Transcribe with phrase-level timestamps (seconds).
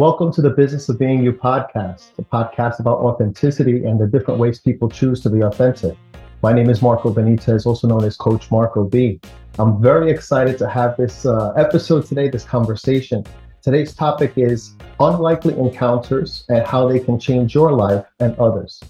[0.00, 4.40] Welcome to the Business of Being You podcast, a podcast about authenticity and the different
[4.40, 5.94] ways people choose to be authentic.
[6.42, 9.20] My name is Marco Benitez, also known as Coach Marco B.
[9.58, 13.26] I'm very excited to have this uh, episode today, this conversation.
[13.60, 18.82] Today's topic is unlikely encounters and how they can change your life and others.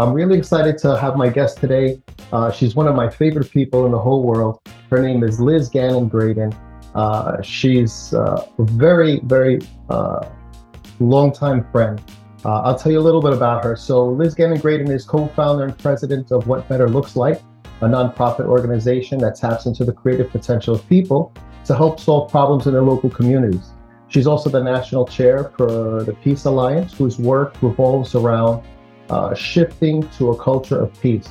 [0.00, 2.02] I'm really excited to have my guest today.
[2.32, 4.58] Uh, she's one of my favorite people in the whole world.
[4.90, 6.52] Her name is Liz Gannon Gradon.
[6.96, 10.26] Uh, she's uh, very, very uh,
[11.00, 12.00] longtime friend.
[12.44, 13.76] Uh, I'll tell you a little bit about her.
[13.76, 17.40] So, Liz Gannon Gradon is co founder and president of What Better Looks Like,
[17.80, 21.32] a nonprofit organization that taps into the creative potential of people
[21.64, 23.70] to help solve problems in their local communities.
[24.08, 28.64] She's also the national chair for the Peace Alliance, whose work revolves around
[29.10, 31.28] uh, shifting to a culture of peace.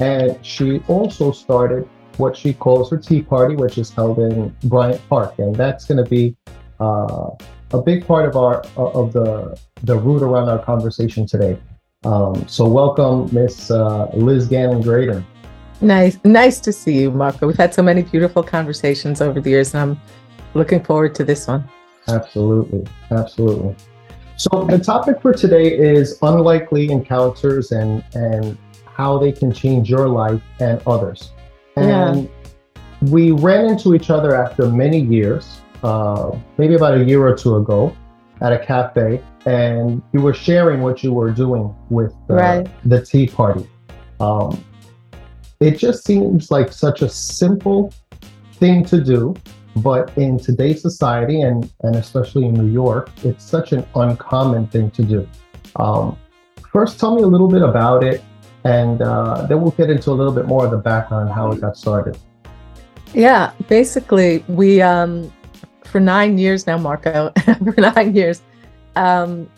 [0.00, 5.00] And she also started what she calls her Tea Party, which is held in Bryant
[5.08, 6.36] Park, and that's going to be
[6.80, 7.30] uh,
[7.72, 11.58] a big part of our of the the root around our conversation today.
[12.04, 15.24] Um, so welcome, Miss uh, Liz Gannon Gradon.
[15.80, 17.46] Nice, nice to see you, Marco.
[17.46, 20.00] We've had so many beautiful conversations over the years, and I'm
[20.54, 21.68] looking forward to this one.
[22.08, 23.76] Absolutely, absolutely.
[24.36, 30.08] So the topic for today is unlikely encounters and and how they can change your
[30.08, 31.30] life and others.
[31.76, 32.82] And yeah.
[33.02, 37.56] we ran into each other after many years uh, maybe about a year or two
[37.56, 37.94] ago
[38.40, 42.68] at a cafe, and you were sharing what you were doing with uh, right.
[42.84, 43.68] the Tea Party.
[44.20, 44.62] Um,
[45.60, 47.92] it just seems like such a simple
[48.54, 49.34] thing to do,
[49.76, 54.90] but in today's society and and especially in New York, it's such an uncommon thing
[54.92, 55.28] to do.
[55.76, 56.16] Um,
[56.72, 58.22] first, tell me a little bit about it,
[58.64, 61.60] and uh, then we'll get into a little bit more of the background how it
[61.60, 62.16] got started.
[63.14, 65.32] Yeah, basically, we um,
[65.88, 67.32] for nine years now, Marco,
[67.64, 68.42] for nine years,
[68.96, 69.48] um,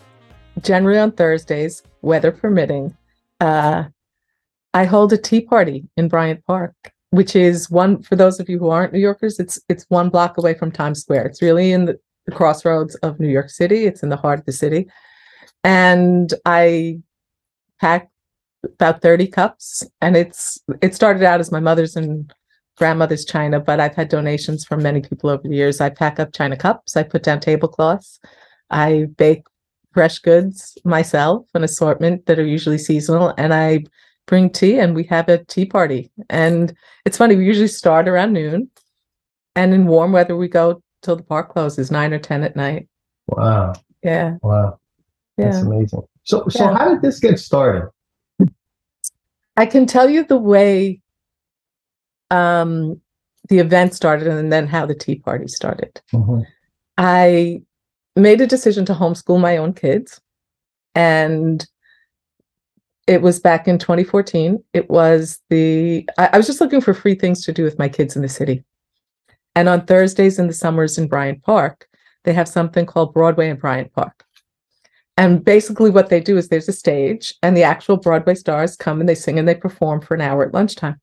[0.61, 2.95] generally on Thursdays, weather permitting,
[3.39, 3.85] uh,
[4.73, 6.75] I hold a tea party in Bryant Park,
[7.09, 9.39] which is one for those of you who aren't New Yorkers.
[9.39, 11.25] It's it's one block away from Times Square.
[11.27, 13.85] It's really in the, the crossroads of New York City.
[13.85, 14.89] It's in the heart of the city,
[15.63, 16.99] and I
[17.79, 18.09] pack
[18.63, 22.31] about 30 cups and it's it started out as my mother's and
[22.77, 25.81] grandmother's china, but I've had donations from many people over the years.
[25.81, 28.19] I pack up china cups, I put down tablecloths,
[28.69, 29.43] I bake
[29.93, 33.83] fresh goods myself, an assortment that are usually seasonal, and I
[34.25, 36.09] bring tea and we have a tea party.
[36.29, 36.73] And
[37.05, 38.69] it's funny, we usually start around noon,
[39.55, 42.87] and in warm weather, we go till the park closes, nine or 10 at night.
[43.27, 43.73] Wow.
[44.03, 44.37] Yeah.
[44.41, 44.79] Wow.
[45.37, 45.65] That's yeah.
[45.65, 46.03] amazing.
[46.23, 46.77] So, so yeah.
[46.77, 47.89] how did this get started?
[49.57, 51.01] I can tell you the way
[52.31, 52.99] um,
[53.49, 56.01] the event started and then how the Tea Party started.
[56.13, 56.41] Mm-hmm.
[56.97, 57.61] I
[58.15, 60.19] made a decision to homeschool my own kids.
[60.95, 61.65] And
[63.07, 64.63] it was back in 2014.
[64.73, 67.89] It was the, I, I, was just looking for free things to do with my
[67.89, 68.63] kids in the city.
[69.55, 71.87] And on Thursdays in the summers in Bryant Park,
[72.23, 74.23] they have something called Broadway in Bryant Park.
[75.17, 79.01] And basically, what they do is there's a stage, and the actual Broadway stars come
[79.01, 80.99] and they sing and they perform for an hour at lunchtime.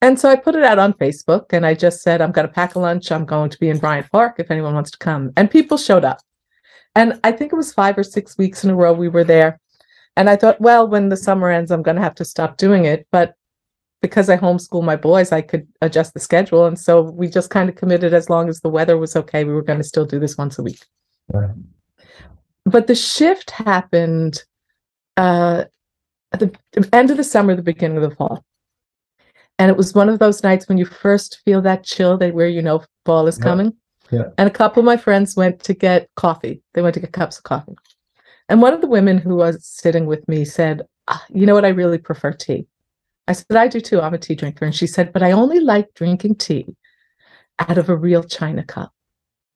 [0.00, 2.52] And so I put it out on Facebook and I just said, I'm going to
[2.52, 3.10] pack a lunch.
[3.10, 5.32] I'm going to be in Bryant Park if anyone wants to come.
[5.36, 6.20] And people showed up.
[6.94, 9.60] And I think it was five or six weeks in a row we were there.
[10.16, 12.84] And I thought, well, when the summer ends, I'm going to have to stop doing
[12.84, 13.06] it.
[13.10, 13.34] But
[14.00, 16.66] because I homeschool my boys, I could adjust the schedule.
[16.66, 19.52] And so we just kind of committed as long as the weather was okay, we
[19.52, 20.84] were going to still do this once a week.
[21.32, 21.50] Right.
[22.64, 24.42] But the shift happened
[25.16, 25.64] uh,
[26.32, 26.54] at the
[26.92, 28.44] end of the summer, the beginning of the fall.
[29.58, 32.48] And it was one of those nights when you first feel that chill that where
[32.48, 33.72] you know fall is coming.
[34.10, 34.20] Yeah.
[34.20, 34.24] yeah.
[34.38, 36.62] And a couple of my friends went to get coffee.
[36.74, 37.74] They went to get cups of coffee.
[38.48, 41.64] And one of the women who was sitting with me said, ah, You know what?
[41.64, 42.66] I really prefer tea.
[43.26, 44.00] I said, I do too.
[44.00, 44.64] I'm a tea drinker.
[44.64, 46.66] And she said, But I only like drinking tea
[47.58, 48.92] out of a real china cup.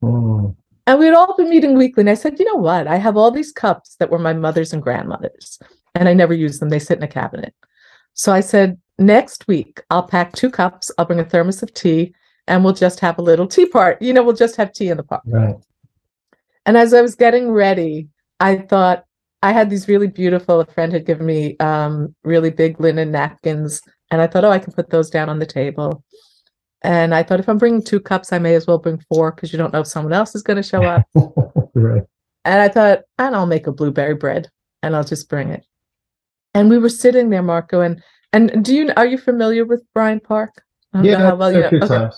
[0.02, 0.56] Mm.
[0.86, 2.02] And we'd all been meeting weekly.
[2.02, 2.86] And I said, You know what?
[2.86, 5.58] I have all these cups that were my mother's and grandmother's,
[5.94, 6.68] and I never use them.
[6.68, 7.54] They sit in a cabinet.
[8.14, 12.14] So I said, next week I'll pack two cups, I'll bring a thermos of tea,
[12.46, 14.00] and we'll just have a little tea part.
[14.00, 15.22] You know, we'll just have tea in the park.
[15.26, 15.56] Right.
[16.66, 18.08] And as I was getting ready,
[18.40, 19.04] I thought
[19.42, 23.82] I had these really beautiful, a friend had given me um, really big linen napkins.
[24.10, 26.04] And I thought, oh, I can put those down on the table.
[26.82, 29.52] And I thought, if I'm bringing two cups, I may as well bring four because
[29.52, 31.06] you don't know if someone else is going to show up.
[31.74, 32.02] right.
[32.44, 34.48] And I thought, and I'll make a blueberry bread
[34.82, 35.64] and I'll just bring it.
[36.54, 40.24] And we were sitting there, Marco, and and do you are you familiar with Bryant
[40.24, 40.62] Park?
[41.00, 41.70] yeah, well you know.
[41.82, 42.14] okay.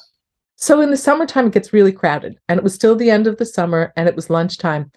[0.57, 3.39] So in the summertime, it gets really crowded, and it was still the end of
[3.39, 4.93] the summer, and it was lunchtime,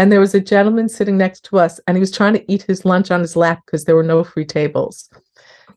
[0.00, 2.62] and there was a gentleman sitting next to us and he was trying to eat
[2.62, 5.10] his lunch on his lap because there were no free tables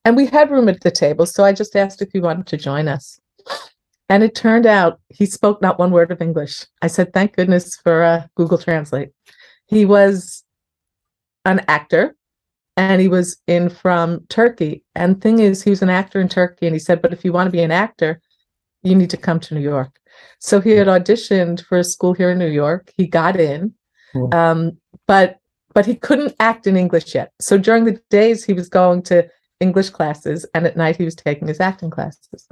[0.05, 2.55] and we had room at the table so i just asked if he wanted to
[2.55, 3.19] join us
[4.07, 7.75] and it turned out he spoke not one word of english i said thank goodness
[7.75, 9.09] for uh, google translate
[9.67, 10.43] he was
[11.43, 12.15] an actor
[12.77, 16.65] and he was in from turkey and thing is he was an actor in turkey
[16.65, 18.19] and he said but if you want to be an actor
[18.81, 19.99] you need to come to new york
[20.39, 23.73] so he had auditioned for a school here in new york he got in
[24.13, 24.33] Cool.
[24.33, 24.77] Um,
[25.07, 25.39] but
[25.73, 27.33] but he couldn't act in English yet.
[27.41, 29.27] So during the days he was going to
[29.59, 32.47] English classes, and at night he was taking his acting classes.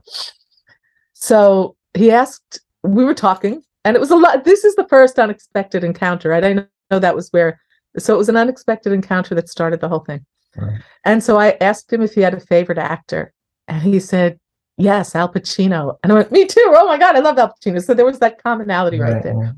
[1.14, 2.60] So he asked.
[2.84, 4.44] We were talking, and it was a lot.
[4.44, 6.44] This is the first unexpected encounter, right?
[6.44, 6.54] I
[6.90, 7.62] know that was where.
[7.98, 10.26] So it was an unexpected encounter that started the whole thing.
[10.56, 10.82] Right.
[11.06, 13.34] And so I asked him if he had a favorite actor,
[13.68, 14.40] and he said,
[14.78, 16.74] "Yes, Al Pacino." And I went, "Me too!
[16.76, 19.56] Oh my god, I love Al Pacino!" So there was that commonality right, right there.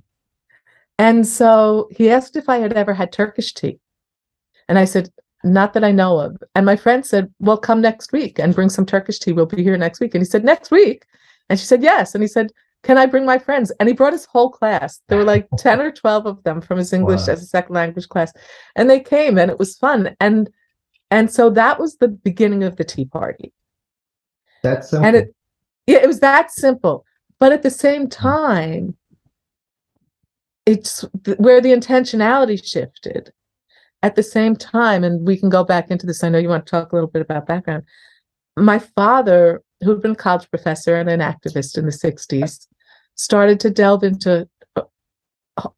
[1.00, 3.80] And so he asked if I had ever had Turkish tea.
[4.69, 5.09] And I said,
[5.44, 6.41] not that I know of.
[6.56, 9.33] And my friend said, well, come next week and bring some Turkish tea.
[9.33, 10.15] We'll be here next week.
[10.15, 11.06] And he said, next week?
[11.50, 12.15] And she said, yes.
[12.15, 12.51] And he said,
[12.83, 13.71] can I bring my friends?
[13.80, 15.01] And he brought his whole class.
[15.07, 17.33] There were like 10 or 12 of them from his English wow.
[17.33, 18.33] as a second language class.
[18.75, 20.15] And they came and it was fun.
[20.19, 20.50] And
[21.09, 23.53] and so that was the beginning of the tea party.
[24.63, 25.06] That's simple.
[25.06, 25.35] And it
[25.88, 27.06] yeah, it was that simple.
[27.39, 28.09] But at the same hmm.
[28.09, 28.97] time,
[30.65, 31.06] it's
[31.38, 33.31] where the intentionality shifted
[34.01, 36.65] at the same time and we can go back into this i know you want
[36.65, 37.83] to talk a little bit about background
[38.56, 42.68] my father who'd been a college professor and an activist in the 60s
[43.15, 44.48] started to delve into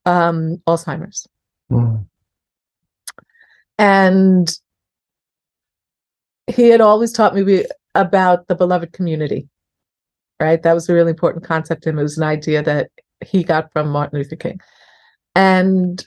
[0.06, 1.28] um, alzheimer's.
[1.72, 2.06] Mm.
[3.80, 4.60] and
[6.46, 7.66] he had always taught me
[7.96, 9.50] about the beloved community
[10.40, 10.62] right?
[10.64, 12.00] That was a really important concept to him.
[12.00, 12.90] It was an idea that
[13.26, 14.60] he got from martin luther king.
[15.36, 16.06] And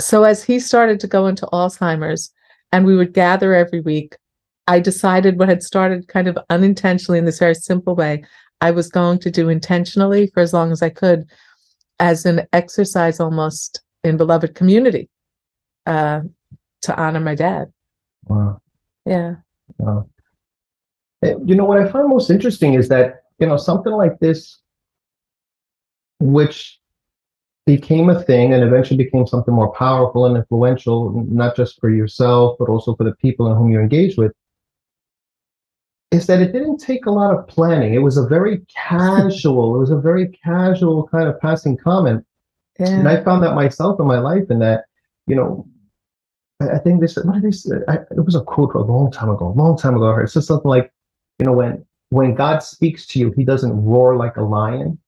[0.00, 2.32] so as he started to go into Alzheimer's
[2.72, 4.16] and we would gather every week,
[4.66, 8.24] I decided what had started kind of unintentionally in this very simple way,
[8.60, 11.26] I was going to do intentionally for as long as I could
[11.98, 15.08] as an exercise almost in beloved community
[15.86, 16.20] uh,
[16.82, 17.72] to honor my dad.
[18.26, 18.60] Wow.
[19.06, 19.36] Yeah.
[19.78, 20.08] Wow.
[21.22, 24.58] Eh, you know, what I find most interesting is that, you know, something like this,
[26.18, 26.80] which
[27.66, 32.56] became a thing and eventually became something more powerful and influential, not just for yourself,
[32.58, 34.32] but also for the people in whom you engage with,
[36.10, 37.94] is that it didn't take a lot of planning.
[37.94, 42.24] It was a very casual, it was a very casual kind of passing comment.
[42.78, 42.88] Yeah.
[42.88, 44.84] And I found that myself in my life, and that,
[45.26, 45.66] you know,
[46.60, 47.76] I, I think this, what did they say?
[47.88, 50.16] I, it was a quote a long time ago, a long time ago.
[50.16, 50.92] It said something like,
[51.38, 54.98] you know, when when God speaks to you, he doesn't roar like a lion.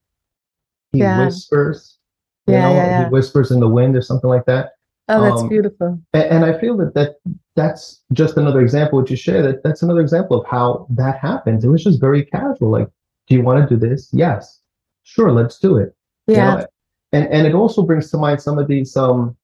[0.92, 1.24] He yeah.
[1.24, 1.98] whispers
[2.46, 3.04] you yeah, know, yeah.
[3.04, 4.72] he whispers in the wind or something like that.
[5.08, 6.00] Oh, that's um, beautiful.
[6.12, 7.16] And, and, I feel that, that
[7.54, 11.64] that's just another example, what you share, that that's another example of how that happens.
[11.64, 12.70] It was just very casual.
[12.70, 12.88] Like,
[13.28, 14.08] do you want to do this?
[14.12, 14.60] Yes.
[15.02, 15.94] Sure, let's do it.
[16.26, 16.36] Yeah.
[16.36, 16.66] You know?
[17.12, 19.36] And and it also brings to mind some of these um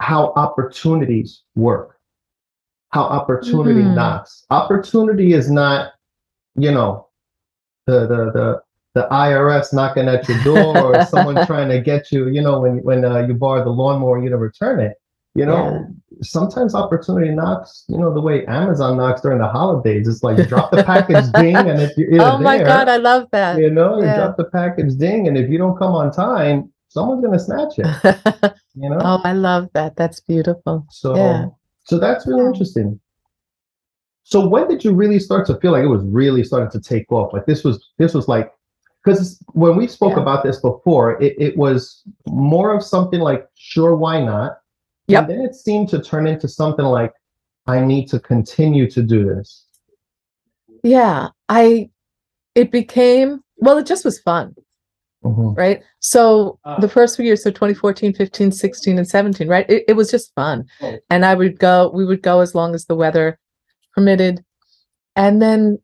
[0.00, 1.98] how opportunities work,
[2.90, 3.94] how opportunity mm-hmm.
[3.94, 4.44] knocks.
[4.50, 5.92] Opportunity is not,
[6.54, 7.08] you know,
[7.86, 8.62] the the the
[8.94, 12.78] the IRS knocking at your door or someone trying to get you, you know, when
[12.82, 14.96] when uh, you borrow the lawnmower, you don't return it.
[15.34, 16.18] You know, yeah.
[16.22, 20.08] sometimes opportunity knocks, you know, the way Amazon knocks during the holidays.
[20.08, 23.28] It's like drop the package ding, and if you're oh my there, god, I love
[23.30, 23.58] that.
[23.58, 24.10] You know, yeah.
[24.10, 27.74] you drop the package ding, and if you don't come on time, someone's gonna snatch
[27.78, 28.54] it.
[28.74, 28.98] you know.
[29.00, 29.94] Oh, I love that.
[29.94, 30.84] That's beautiful.
[30.90, 31.46] So, yeah.
[31.84, 32.98] so that's really interesting.
[34.24, 37.10] So when did you really start to feel like it was really starting to take
[37.12, 37.32] off?
[37.32, 38.52] Like this was this was like
[39.04, 40.22] because when we spoke yeah.
[40.22, 44.58] about this before, it, it was more of something like, sure, why not?
[45.10, 45.20] Yeah.
[45.20, 47.12] And then it seemed to turn into something like,
[47.66, 49.66] I need to continue to do this.
[50.82, 51.28] Yeah.
[51.48, 51.90] I,
[52.54, 54.54] it became, well, it just was fun.
[55.24, 55.52] Mm-hmm.
[55.52, 55.82] Right.
[55.98, 59.68] So uh, the first few years, so 2014, 15, 16, and 17, right?
[59.68, 60.64] It, it was just fun.
[60.80, 60.96] Oh.
[61.10, 63.38] And I would go, we would go as long as the weather
[63.94, 64.42] permitted.
[65.16, 65.78] And then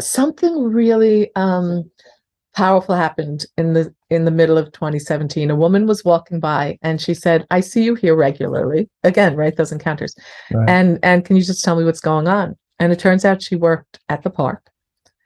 [0.00, 1.88] something really um,
[2.54, 7.00] powerful happened in the in the middle of 2017 a woman was walking by and
[7.00, 8.88] she said i see you here regularly.
[9.02, 10.14] Again right those encounters.
[10.52, 10.68] Right.
[10.68, 12.56] and and can you just tell me what's going on?
[12.78, 14.62] And it turns out she worked at the park.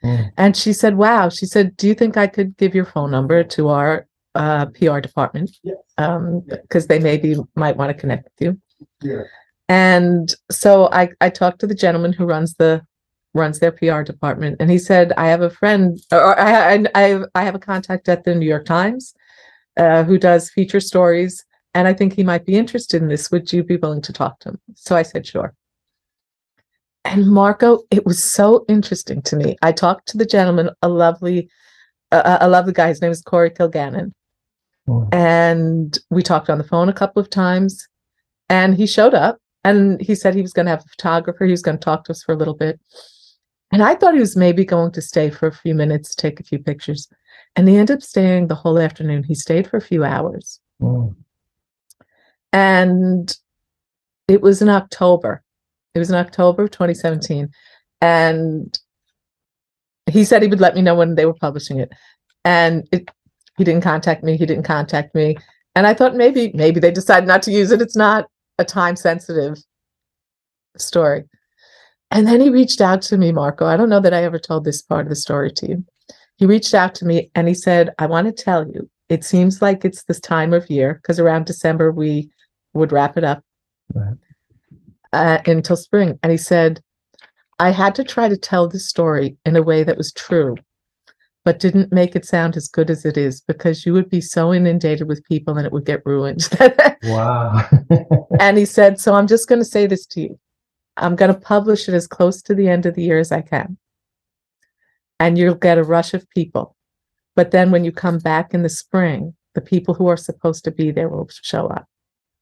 [0.03, 0.31] Mm.
[0.37, 1.29] and she said wow.
[1.29, 4.99] She said do you think i could give your phone number to our uh, pr
[4.99, 5.51] department?
[5.63, 5.77] Yes.
[5.97, 8.61] um because they maybe might want to connect with you.
[9.01, 9.23] Yeah.
[9.67, 12.81] and so i i talked to the gentleman who runs the
[13.33, 17.01] runs their PR department, and he said, "I have a friend, or I I I
[17.01, 19.13] have, I have a contact at the New York Times.
[19.77, 23.31] uh, who does feature stories, and I think he might be interested in this.
[23.31, 24.59] Would you be willing to talk to him?
[24.75, 25.53] So I said, sure.
[27.05, 29.55] And Marco, it was so interesting to me.
[29.61, 31.49] I talked to the gentleman, a lovely,
[32.11, 32.89] uh, a lovely guy.
[32.89, 34.11] His name is Corey Kilgannon.
[34.87, 35.07] Oh.
[35.11, 37.87] And we talked on the phone a couple of times.
[38.49, 41.45] And he showed up and he said he was going to have a photographer.
[41.45, 42.79] He was going to talk to us for a little bit.
[43.71, 46.43] And I thought he was maybe going to stay for a few minutes, take a
[46.43, 47.07] few pictures.
[47.55, 49.23] And he ended up staying the whole afternoon.
[49.23, 50.59] He stayed for a few hours.
[50.81, 51.15] Oh.
[52.51, 53.35] And
[54.27, 55.43] it was in October.
[55.93, 57.49] It was in October of 2017.
[58.01, 58.79] And
[60.09, 61.91] he said he would let me know when they were publishing it.
[62.43, 63.09] And it,
[63.57, 64.37] he didn't contact me.
[64.37, 65.37] He didn't contact me.
[65.75, 67.81] And I thought maybe, maybe they decided not to use it.
[67.81, 68.25] It's not
[68.57, 69.57] a time sensitive
[70.77, 71.25] story.
[72.11, 73.65] And then he reached out to me, Marco.
[73.65, 75.85] I don't know that I ever told this part of the story to you.
[76.37, 79.61] He reached out to me and he said, I want to tell you, it seems
[79.61, 82.29] like it's this time of year because around December we
[82.73, 83.43] would wrap it up
[83.93, 84.15] right.
[85.13, 86.17] uh, until spring.
[86.23, 86.81] And he said,
[87.59, 90.55] I had to try to tell this story in a way that was true,
[91.43, 94.53] but didn't make it sound as good as it is because you would be so
[94.53, 96.47] inundated with people and it would get ruined.
[97.03, 97.67] wow.
[98.39, 100.39] and he said, So I'm just going to say this to you.
[100.99, 103.41] I'm going to publish it as close to the end of the year as I
[103.41, 103.77] can.
[105.19, 106.75] And you'll get a rush of people.
[107.35, 110.71] But then when you come back in the spring, the people who are supposed to
[110.71, 111.87] be there will show up.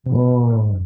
[0.07, 0.81] Oh.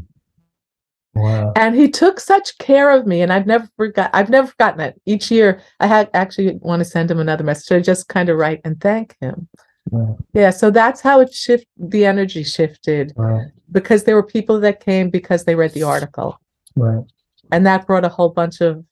[1.14, 1.52] Wow.
[1.56, 4.10] And he took such care of me, and I've never forgot.
[4.14, 5.02] I've never forgotten it.
[5.06, 7.72] Each year, I had actually want to send him another message.
[7.72, 9.50] I just kind of write and thank him.
[9.90, 10.18] Wow.
[10.34, 11.66] Yeah, so that's how it shift.
[11.78, 13.42] The energy shifted wow.
[13.74, 16.40] because there were people that came because they read the article.
[16.78, 17.04] Right
[17.52, 18.84] and that brought a whole bunch of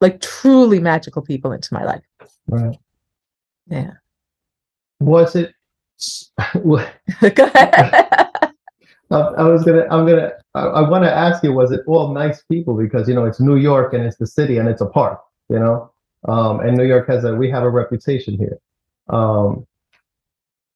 [0.00, 2.02] like truly magical people into my life
[2.48, 2.78] right
[3.66, 3.92] yeah
[5.00, 5.54] was it
[6.54, 8.08] go ahead
[9.10, 12.42] I was gonna, I'm gonna, I, I want to ask you, was it all nice
[12.42, 12.74] people?
[12.74, 15.58] Because you know it's New York and it's the city and it's a park, you
[15.58, 15.90] know,
[16.26, 18.58] um, and New York has a, we have a reputation here.
[19.08, 19.66] Um,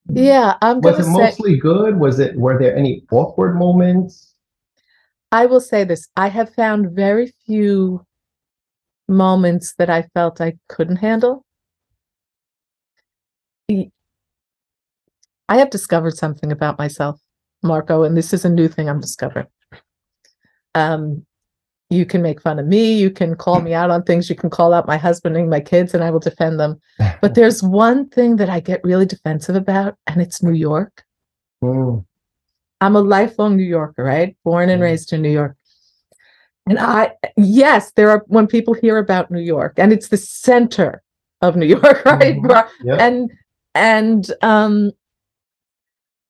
[0.09, 0.81] yeah, I'm.
[0.81, 1.99] Was it say, mostly good?
[1.99, 2.37] Was it?
[2.37, 4.32] Were there any awkward moments?
[5.33, 8.07] I will say this I have found very few
[9.09, 11.45] moments that I felt I couldn't handle.
[13.71, 17.19] I have discovered something about myself,
[17.63, 19.47] Marco, and this is a new thing I'm discovering.
[20.75, 21.27] Um,
[21.91, 24.51] you can make fun of me, you can call me out on things, you can
[24.51, 26.81] call out my husband and my kids, and I will defend them.
[27.21, 31.05] But there's one thing that I get really defensive about, and it's New York.
[32.83, 34.37] I'm a lifelong New Yorker, right?
[34.45, 35.57] Born and raised in New York.
[36.69, 41.03] And I, yes, there are when people hear about New York, and it's the center
[41.41, 42.37] of New York, right?
[42.37, 42.89] Mm-hmm.
[42.89, 43.01] Yep.
[43.01, 43.31] And
[43.77, 44.91] and um,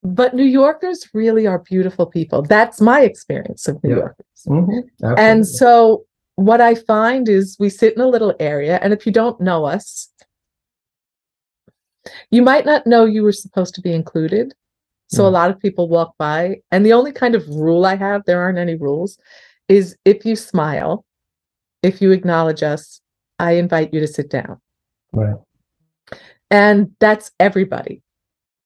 [0.02, 2.42] but New Yorkers really are beautiful people.
[2.42, 3.98] That's my experience of New yep.
[3.98, 4.26] Yorkers.
[4.46, 5.14] Mm-hmm.
[5.16, 6.04] And so
[6.36, 9.64] what I find is we sit in a little area, and if you don't know
[9.64, 10.10] us,
[12.30, 14.54] you might not know you were supposed to be included.
[15.12, 18.24] So a lot of people walk by, and the only kind of rule I have,
[18.24, 19.18] there aren't any rules,
[19.68, 21.04] is if you smile,
[21.82, 23.00] if you acknowledge us,
[23.38, 24.60] I invite you to sit down.
[25.12, 25.36] Right.
[26.50, 28.02] And that's everybody.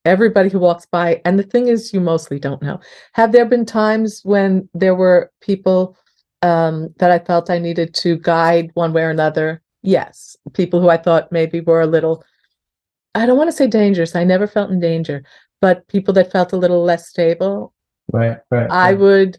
[0.04, 1.20] Everybody who walks by.
[1.24, 2.78] And the thing is, you mostly don't know.
[3.14, 5.96] Have there been times when there were people
[6.42, 9.62] um, that I felt I needed to guide one way or another?
[9.82, 10.36] Yes.
[10.52, 12.22] People who I thought maybe were a little,
[13.16, 14.14] I don't want to say dangerous.
[14.14, 15.24] I never felt in danger,
[15.60, 17.72] but people that felt a little less stable
[18.12, 18.98] right right i right.
[18.98, 19.38] would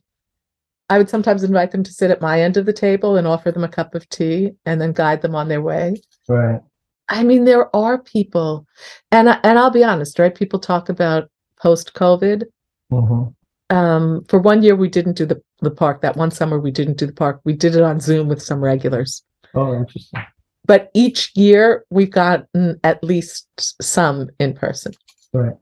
[0.90, 3.52] i would sometimes invite them to sit at my end of the table and offer
[3.52, 5.96] them a cup of tea and then guide them on their way.
[6.28, 6.62] Right.
[7.10, 8.66] I mean there are people
[9.12, 11.30] and and i'll be honest right people talk about
[11.62, 12.44] post covid
[12.92, 13.76] mm-hmm.
[13.76, 16.02] um, for one year we didn't do the, the park.
[16.02, 17.42] That one summer we didn't do the park.
[17.46, 19.24] We did it on zoom with some regulars.
[19.56, 20.22] Oh interesting.
[20.66, 23.48] But each year we've gotten at least
[23.82, 24.92] some in person.
[25.34, 25.56] Right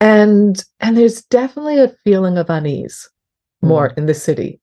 [0.00, 3.08] and and there's definitely a feeling of unease
[3.62, 3.98] more mm.
[3.98, 4.60] in the city.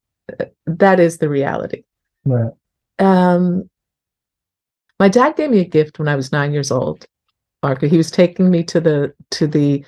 [0.65, 1.83] That is the reality.
[2.25, 2.51] Right.
[2.99, 3.69] Um
[4.99, 7.05] my dad gave me a gift when i was nine years old
[7.61, 9.85] marco he was taking me to the to the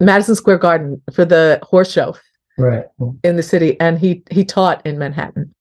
[0.00, 2.16] madison square garden for the horse show
[2.58, 2.86] right.
[3.22, 5.54] in the city and he he taught in manhattan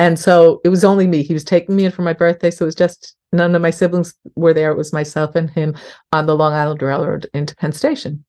[0.00, 2.64] and so it was only me he was taking me in for my birthday so
[2.64, 4.70] it was just none of my siblings were there.
[4.70, 5.76] It was myself and him
[6.12, 8.24] on the Long Island Railroad into Penn Station.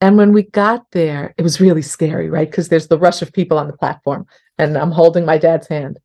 [0.00, 2.48] And when we got there, it was really scary, right?
[2.48, 5.98] Because there's the rush of people on the platform, and I'm holding my dad's hand.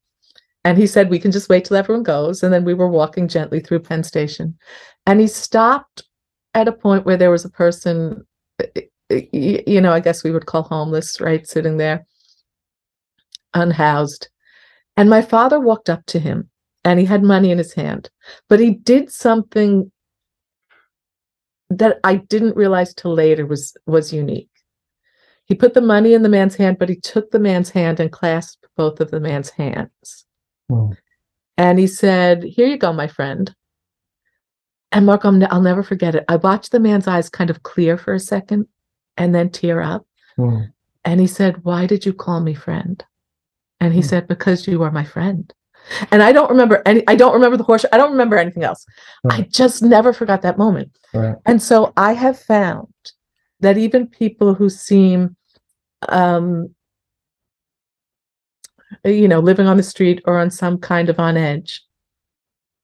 [0.63, 2.41] And he said, We can just wait till everyone goes.
[2.41, 4.57] And then we were walking gently through Penn Station.
[5.05, 6.03] And he stopped
[6.55, 8.25] at a point where there was a person,
[8.59, 8.81] eh,
[9.11, 12.05] eh, you know, I guess we would call homeless, right, sitting there,
[13.53, 14.29] unhoused.
[14.95, 16.49] And my father walked up to him
[16.83, 18.09] and he had money in his hand,
[18.49, 19.91] but he did something
[21.69, 24.49] that I didn't realize till later was was unique.
[25.45, 28.11] He put the money in the man's hand, but he took the man's hand and
[28.11, 30.25] clasped both of the man's hands.
[30.71, 30.95] Mm.
[31.57, 33.53] And he said, Here you go, my friend.
[34.91, 36.23] And Mark, i will never forget it.
[36.27, 38.67] I watched the man's eyes kind of clear for a second
[39.17, 40.05] and then tear up.
[40.37, 40.71] Mm.
[41.03, 43.03] And he said, Why did you call me friend?
[43.83, 44.05] And he mm.
[44.05, 45.53] said, Because you are my friend.
[46.11, 48.85] And I don't remember any, I don't remember the horse, I don't remember anything else.
[49.23, 49.41] Right.
[49.41, 50.97] I just never forgot that moment.
[51.13, 51.35] Right.
[51.45, 52.93] And so I have found
[53.59, 55.35] that even people who seem
[56.09, 56.73] um
[59.05, 61.81] you know living on the street or on some kind of on edge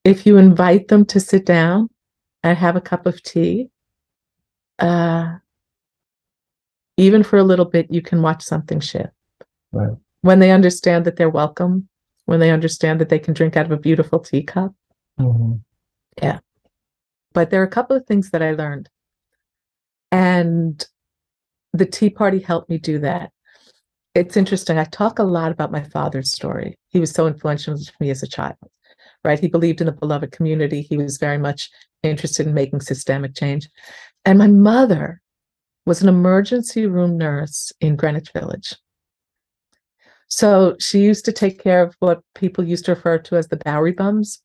[0.04, 1.88] if you invite them to sit down
[2.42, 3.68] and have a cup of tea
[4.78, 5.34] uh
[6.96, 9.12] even for a little bit you can watch something shift
[9.72, 9.96] right.
[10.22, 11.88] When they understand that they're welcome
[12.26, 14.72] when they understand that they can drink out of a beautiful teacup
[15.18, 15.54] mm-hmm.
[16.22, 16.38] yeah
[17.32, 18.88] but there are a couple of things that i learned
[20.12, 20.84] and
[21.72, 23.30] the Tea Party helped me do that.
[24.14, 24.78] It's interesting.
[24.78, 26.76] I talk a lot about my father's story.
[26.88, 28.56] He was so influential to me as a child,
[29.24, 29.38] right?
[29.38, 30.82] He believed in the beloved community.
[30.82, 31.70] He was very much
[32.02, 33.68] interested in making systemic change.
[34.24, 35.20] And my mother
[35.86, 38.74] was an emergency room nurse in Greenwich Village.
[40.30, 43.56] So she used to take care of what people used to refer to as the
[43.56, 44.40] Bowery bums,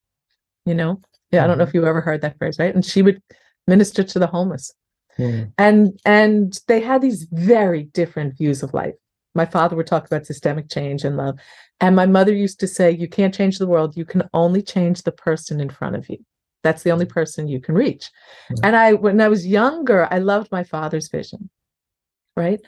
[0.65, 1.00] you know?
[1.32, 1.70] Yeah, I don't know mm-hmm.
[1.70, 2.74] if you ever heard that phrase, right?
[2.74, 3.22] And she would
[3.68, 4.74] minister to the homeless.
[5.18, 5.51] Mm.
[5.58, 8.96] And and they had these very different views of life.
[9.33, 11.38] My father would talk about systemic change and love.
[11.81, 15.03] And my mother used to say, you can't change the world, you can only change
[15.03, 16.18] the person in front of you.
[16.64, 18.09] That's the only person you can reach.
[18.51, 18.59] Mm.
[18.64, 21.50] And I when I was younger, I loved my father's vision.
[22.36, 22.59] Right?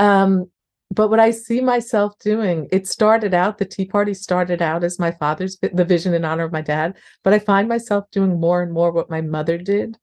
[0.00, 0.50] Um,
[0.94, 4.98] but what I see myself doing, it started out, the Tea Party started out as
[4.98, 8.62] my father's the vision in honor of my dad, but I find myself doing more
[8.62, 9.98] and more what my mother did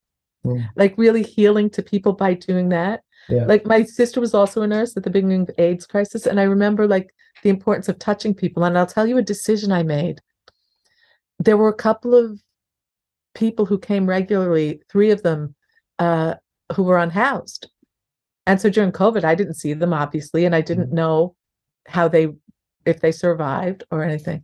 [0.45, 0.67] mm.
[0.75, 3.03] like really healing to people by doing that.
[3.29, 3.45] Yeah.
[3.45, 6.43] Like my sister was also a nurse at the beginning of AIDS crisis, and I
[6.43, 8.63] remember like the importance of touching people.
[8.63, 10.21] And I'll tell you a decision I made.
[11.39, 12.39] There were a couple of
[13.33, 15.55] people who came regularly, three of them,
[15.99, 16.35] uh,
[16.75, 17.69] who were unhoused.
[18.45, 20.93] And so during COVID, I didn't see them obviously, and I didn't mm.
[20.93, 21.35] know
[21.87, 22.29] how they
[22.85, 24.43] if they survived or anything.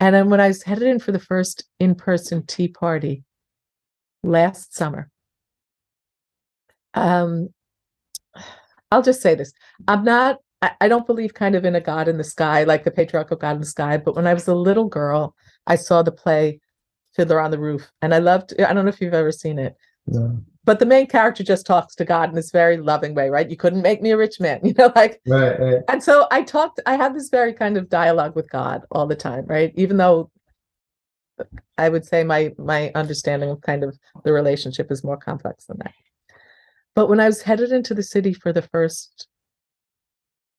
[0.00, 3.24] And then when I was headed in for the first in-person tea party
[4.22, 5.10] last summer,
[6.94, 7.48] um
[8.90, 9.52] i'll just say this
[9.88, 12.84] i'm not I, I don't believe kind of in a god in the sky like
[12.84, 15.34] the patriarchal god in the sky but when i was a little girl
[15.66, 16.60] i saw the play
[17.16, 19.76] fiddler on the roof and i loved i don't know if you've ever seen it
[20.64, 23.50] but the main character just talks to god in this very loving way right?
[23.50, 25.82] You couldn't make me a rich man you know like right, right.
[25.88, 29.16] and so i talked i had this very kind of dialogue with god all the
[29.16, 29.72] time right?
[29.76, 30.30] Even though
[31.78, 35.78] i would say my my understanding of kind of the relationship is more complex than
[35.78, 35.92] that.
[36.94, 39.26] But when I was headed into the city for the first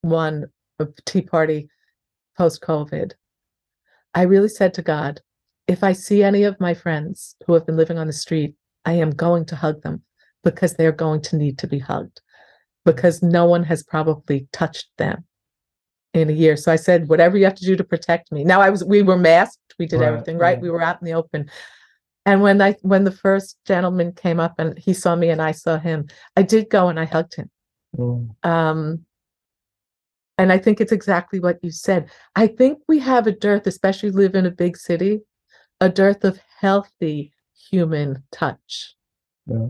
[0.01, 0.47] one
[0.79, 1.69] of Tea Party
[2.37, 3.13] post COVID,
[4.13, 5.21] I really said to God,
[5.67, 8.93] if I see any of my friends who have been living on the street, I
[8.93, 10.03] am going to hug them
[10.43, 12.21] because they're going to need to be hugged
[12.85, 15.23] because no one has probably touched them
[16.13, 16.57] in a year.
[16.57, 18.43] So I said, whatever you have to do to protect me.
[18.43, 20.55] Now I was, we were masked, we did right, everything right.
[20.55, 20.61] right.
[20.61, 21.49] We were out in the open.
[22.25, 25.51] And when I when the first gentleman came up and he saw me and I
[25.51, 27.49] saw him, I did go and I hugged him.
[27.97, 28.29] Mm.
[28.45, 29.05] Um,
[30.37, 32.09] and I think it's exactly what you said.
[32.35, 35.21] I think we have a dearth, especially live in a big city,
[35.81, 37.32] a dearth of healthy
[37.69, 38.95] human touch.
[39.47, 39.67] Yeah.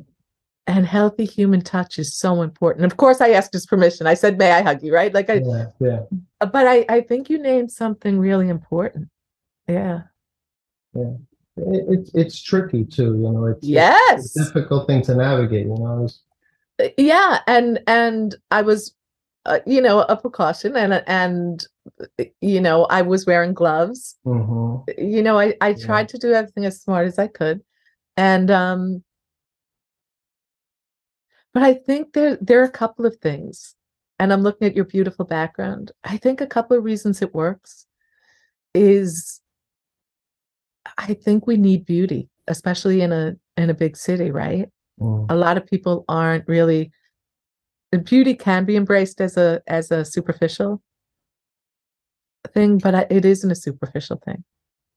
[0.65, 2.85] And healthy human touch is so important.
[2.85, 4.07] Of course, I asked his permission.
[4.07, 5.13] I said, "May I hug you?" Right?
[5.13, 5.99] Like I, yeah, yeah.
[6.39, 9.09] But I, I think you named something really important.
[9.67, 10.03] Yeah.
[10.95, 11.15] Yeah
[11.57, 15.75] it's it's tricky too you know it's yes it's a difficult thing to navigate you
[15.75, 16.07] know
[16.81, 18.95] uh, yeah and and i was
[19.45, 21.67] uh, you know a precaution and and
[22.41, 24.89] you know i was wearing gloves mm-hmm.
[24.97, 26.07] you know i i tried yeah.
[26.07, 27.61] to do everything as smart as i could
[28.17, 29.03] and um
[31.53, 33.75] but i think there there are a couple of things
[34.19, 37.85] and i'm looking at your beautiful background i think a couple of reasons it works
[38.73, 39.41] is
[40.97, 44.69] I think we need beauty, especially in a in a big city, right?
[44.99, 45.25] Mm.
[45.29, 46.91] A lot of people aren't really
[48.03, 50.81] beauty can be embraced as a as a superficial
[52.53, 54.43] thing, but it isn't a superficial thing.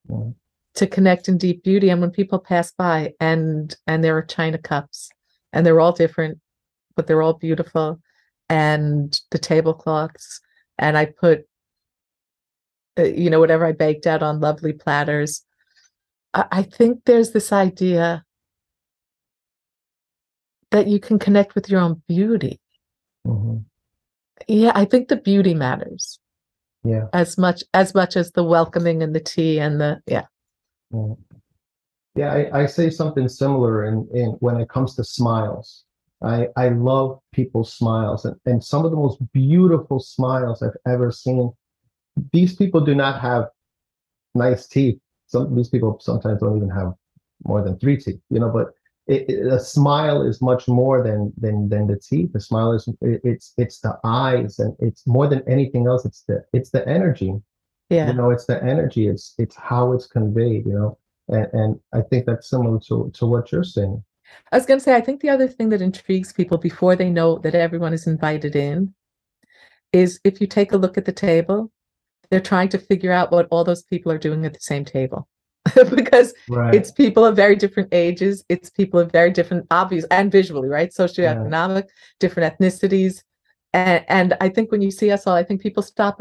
[0.08, 0.34] Mm.
[0.76, 4.58] To connect in deep beauty, and when people pass by and and there are china
[4.58, 5.08] cups
[5.52, 6.38] and they're all different,
[6.96, 7.98] but they're all beautiful.
[8.50, 10.40] And the tablecloths,
[10.78, 11.46] and I put,
[12.98, 15.42] uh, you know, whatever I baked out on lovely platters.
[16.34, 18.22] I, I think there's this idea
[20.72, 22.60] that you can connect with your own beauty.
[23.26, 23.64] Mhm.
[24.46, 26.20] Yeah, I think the beauty matters
[26.84, 27.08] Yeah.
[27.14, 30.26] as much as much as the welcoming and the tea and the yeah.
[30.92, 31.14] Yeah,
[32.14, 35.84] yeah I, I say something similar in, in when it comes to smiles.
[36.22, 41.12] I, I love people's smiles and, and some of the most beautiful smiles I've ever
[41.12, 41.52] seen.
[42.32, 43.48] These people do not have
[44.34, 44.98] nice teeth.
[45.26, 46.94] Some these people sometimes don't even have
[47.44, 48.68] more than three teeth, you know, but
[49.06, 52.32] it, it, a smile is much more than than than the teeth.
[52.32, 56.04] The smile is it, it's it's the eyes and it's more than anything else.
[56.04, 57.34] It's the it's the energy
[57.88, 58.08] Yeah.
[58.08, 62.00] you know it's the energy it's it's how it's conveyed you know and, and i
[62.00, 64.02] think that's similar to to what you're saying
[64.52, 67.10] I was going to say, I think the other thing that intrigues people before they
[67.10, 68.94] know that everyone is invited in
[69.92, 71.70] is if you take a look at the table,
[72.30, 75.28] they're trying to figure out what all those people are doing at the same table.
[75.94, 80.30] because right it's people of very different ages, it's people of very different, obvious and
[80.30, 80.90] visually, right?
[80.92, 81.84] Socioeconomic,
[82.20, 83.22] different ethnicities.
[83.72, 86.20] And, and I think when you see us all, I think people stop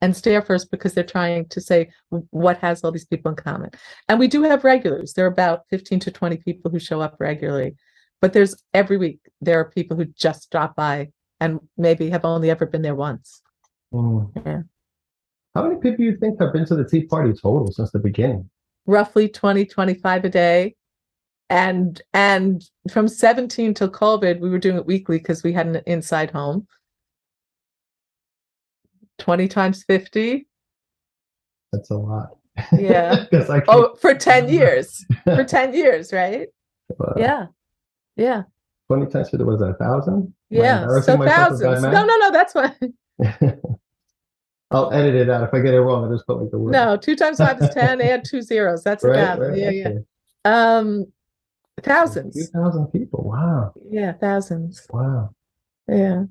[0.00, 1.90] and stare first because they're trying to say
[2.30, 3.70] what has all these people in common.
[4.08, 5.14] And we do have regulars.
[5.14, 7.76] There are about 15 to 20 people who show up regularly.
[8.20, 12.50] But there's every week there are people who just drop by and maybe have only
[12.50, 13.42] ever been there once.
[13.92, 14.32] Mm.
[14.44, 14.62] Yeah.
[15.54, 18.00] how many people do you think have been to the tea party total since the
[18.00, 18.50] beginning
[18.84, 20.74] Roughly 20, 25 a day.
[21.48, 25.82] And and from 17 till COVID, we were doing it weekly because we had an
[25.86, 26.66] inside home.
[29.18, 30.46] 20 times 50.
[31.72, 32.36] that's a lot
[32.78, 35.04] yeah I Oh, for 10 years.
[35.24, 36.48] For 10 years, right?
[37.16, 37.46] Yeah.
[38.16, 38.42] Yeah.
[38.88, 40.86] 20 times 50 was that a thousand Yeah.
[41.00, 41.82] So thousands.
[41.82, 42.72] No, no, no, that's why.
[44.72, 46.72] i'll edit it out if i get it wrong i'll just put like the word
[46.72, 48.82] No, two times five is 10, add two zeros.
[48.82, 49.48] That's a right, thousand.
[49.48, 49.98] right, Yeah, yeah.
[50.78, 51.06] Um,
[51.82, 52.34] thousands.
[52.52, 54.86] 2000 people wow Yeah, thousands.
[54.90, 55.30] wow
[55.88, 56.24] Yeah.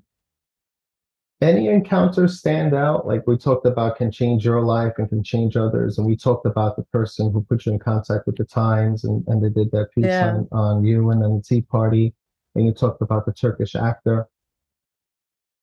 [1.41, 5.57] Any encounters stand out like we talked about can change your life and can change
[5.57, 9.03] others and we talked about the person who put you in contact with the times
[9.03, 10.27] and, and they did that piece Yeah.
[10.27, 12.13] on, on you and then the tea party
[12.55, 14.27] and you talked about the turkish actor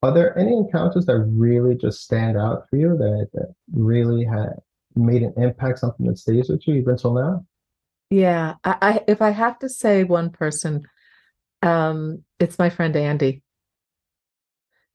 [0.03, 4.51] are there any encounters that really just stand out for you that, that really had
[4.95, 7.47] made an impact something that stays with you even till now
[8.11, 8.57] Yeah.
[8.63, 10.83] I, I if I have to say one person,
[11.63, 13.43] um, it's my friend Andy.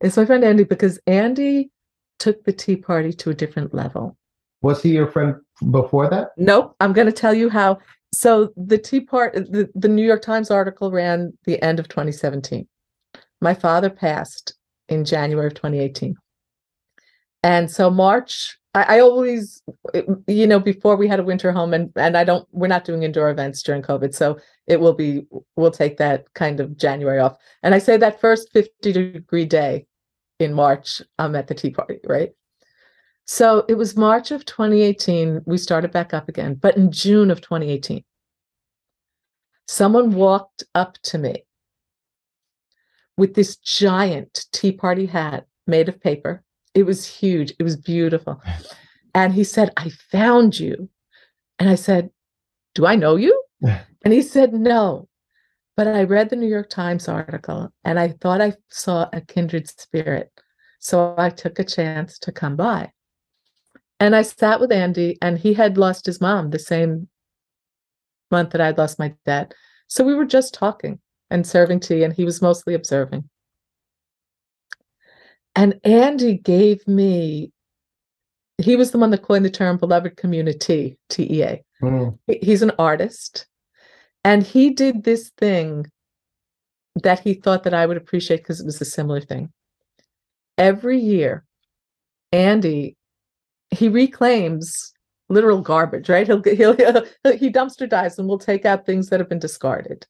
[0.02, 1.72] It's my friend Andy because Andy
[2.20, 4.18] took the tea party to a different level.
[4.62, 5.36] was he your friend
[5.72, 7.80] before that Nope, I'm going to tell you how.
[8.14, 12.68] So the Tea Party, the, the New York Times article ran the end of 2017.
[13.42, 14.56] My father passed
[14.88, 16.16] in January of 2018.
[17.44, 19.62] And so March, I, I always,
[20.28, 23.04] you know, before we had a winter home and, and I don't, we're not doing
[23.04, 24.14] indoor events during COVID.
[24.14, 27.38] So it will be, we'll take that kind of January off.
[27.64, 29.86] And I say that first 50 degree day
[30.40, 32.32] in March, I'm at the Tea Party, right?
[33.26, 35.42] So it was March of 2018.
[35.46, 38.04] We started back up again, but in June of 2018,
[39.68, 41.44] someone walked up to me
[43.18, 46.44] with this giant Tea Party hat made of paper.
[46.78, 48.40] It was huge, it was beautiful.
[49.16, 50.90] And he said, I found you.
[51.58, 52.12] And I said,
[52.76, 53.44] Do I know you?
[54.06, 55.10] And he said, No.
[55.76, 59.68] But I read the New York Times article and I thought I saw a kindred
[59.68, 60.32] spirit.
[60.80, 62.92] So I took a chance to come by.
[64.00, 67.08] And I sat with Andy, and he had lost his mom the same
[68.30, 69.56] month that I'd lost my dad.
[69.88, 71.00] So we were just talking
[71.32, 73.28] and serving tea, and he was mostly observing.
[75.58, 77.52] And Andy gave me,
[78.60, 81.64] he was the one that coined the term beloved community, TEA.
[81.82, 83.48] Mm, He's an artist,
[84.24, 85.88] and he did this thing
[87.04, 89.52] that he thought that I would appreciate because it was a similar thing.
[90.58, 91.44] Every year,
[92.32, 92.98] Andy
[93.72, 94.94] he reclaims
[95.30, 96.26] literal garbage, right?
[96.28, 97.06] He'll he'll, he'll
[97.38, 100.06] he dumpster dives and will take out things that have been discarded,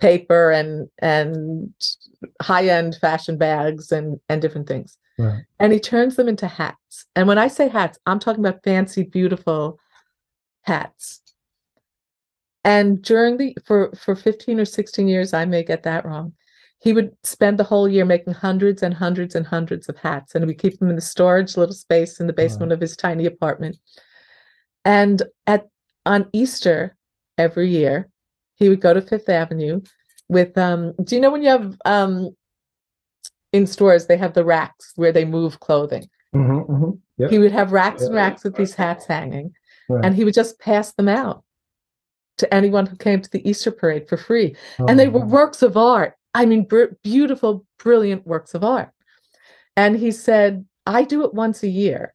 [0.00, 1.72] paper and and
[2.42, 5.42] high end fashion bags and and different things, right.
[5.58, 7.06] and he turns them into hats.
[7.14, 9.78] And when I say hats, I'm talking about fancy, beautiful
[10.62, 11.20] hats.
[12.64, 16.32] And during the for for 15 or 16 years, I may get that wrong.
[16.82, 20.46] He would spend the whole year making hundreds and hundreds and hundreds of hats, and
[20.46, 23.76] we keep them in the storage little space in the basement of his tiny apartment.
[24.84, 25.68] And at
[26.06, 26.96] on Easter
[27.38, 28.09] every year,
[28.60, 29.80] he would go to Fifth Avenue
[30.28, 32.30] with um do you know when you have um
[33.52, 36.90] in stores they have the racks where they move clothing Mm-hmm, mm-hmm.
[37.18, 37.30] Yep.
[37.32, 38.20] he would have racks and Yeah.
[38.20, 39.52] racks with these hats hanging
[39.88, 40.04] Right.
[40.04, 41.42] and he would just pass them out
[42.38, 45.62] to anyone who came to the easter parade for free and they were Oh, works
[45.62, 48.90] of art i mean br- beautiful brilliant works of art
[49.76, 52.14] and he said i do it once a year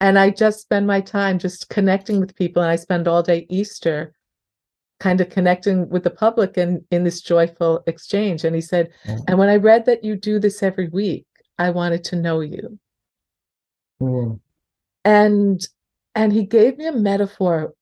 [0.00, 3.46] and i just spend my time just connecting with people and i spend all day
[3.50, 4.14] easter
[4.98, 8.44] kind of connecting with the public and in this joyful exchange.
[8.44, 9.24] And he said Mm.
[9.28, 11.26] and when i read that you do this every week
[11.58, 12.78] i wanted to know you.
[14.00, 14.40] Mm,
[15.04, 15.66] and
[16.14, 17.74] and he gave me a metaphor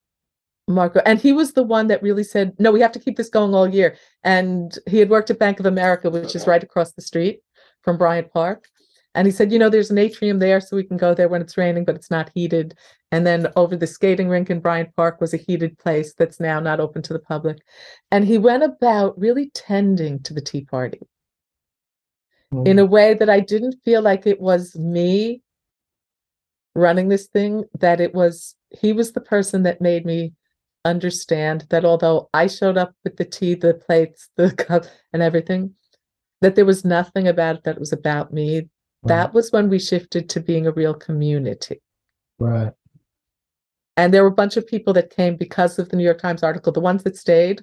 [0.66, 3.28] marco and he was the one that really said no we have to keep this
[3.28, 3.96] going all year.
[4.22, 7.40] And he had worked at bank of america which is right across the street
[7.82, 8.66] from bryant park
[9.14, 11.40] and he said you know there's an atrium there so we can go there when
[11.40, 12.76] it's raining but it's not heated
[13.12, 16.60] and then over the skating rink in bryant park was a heated place that's now
[16.60, 17.58] not open to the public
[18.10, 21.00] and he went about really tending to the tea party
[22.52, 22.66] mm.
[22.66, 25.42] in a way that I didn't feel like it was me
[26.74, 30.34] running this thing, that it was he was the person that made me
[30.84, 35.74] understand that although I showed up with the tea, the plates, the cup, and everything,
[36.40, 38.68] that there was nothing about it that was about me.
[39.08, 41.80] That was when we shifted to being a real community.
[42.38, 42.72] right.
[43.96, 46.42] And there were a bunch of people that came because of the New York Times
[46.42, 46.72] article.
[46.72, 47.62] The ones that stayed,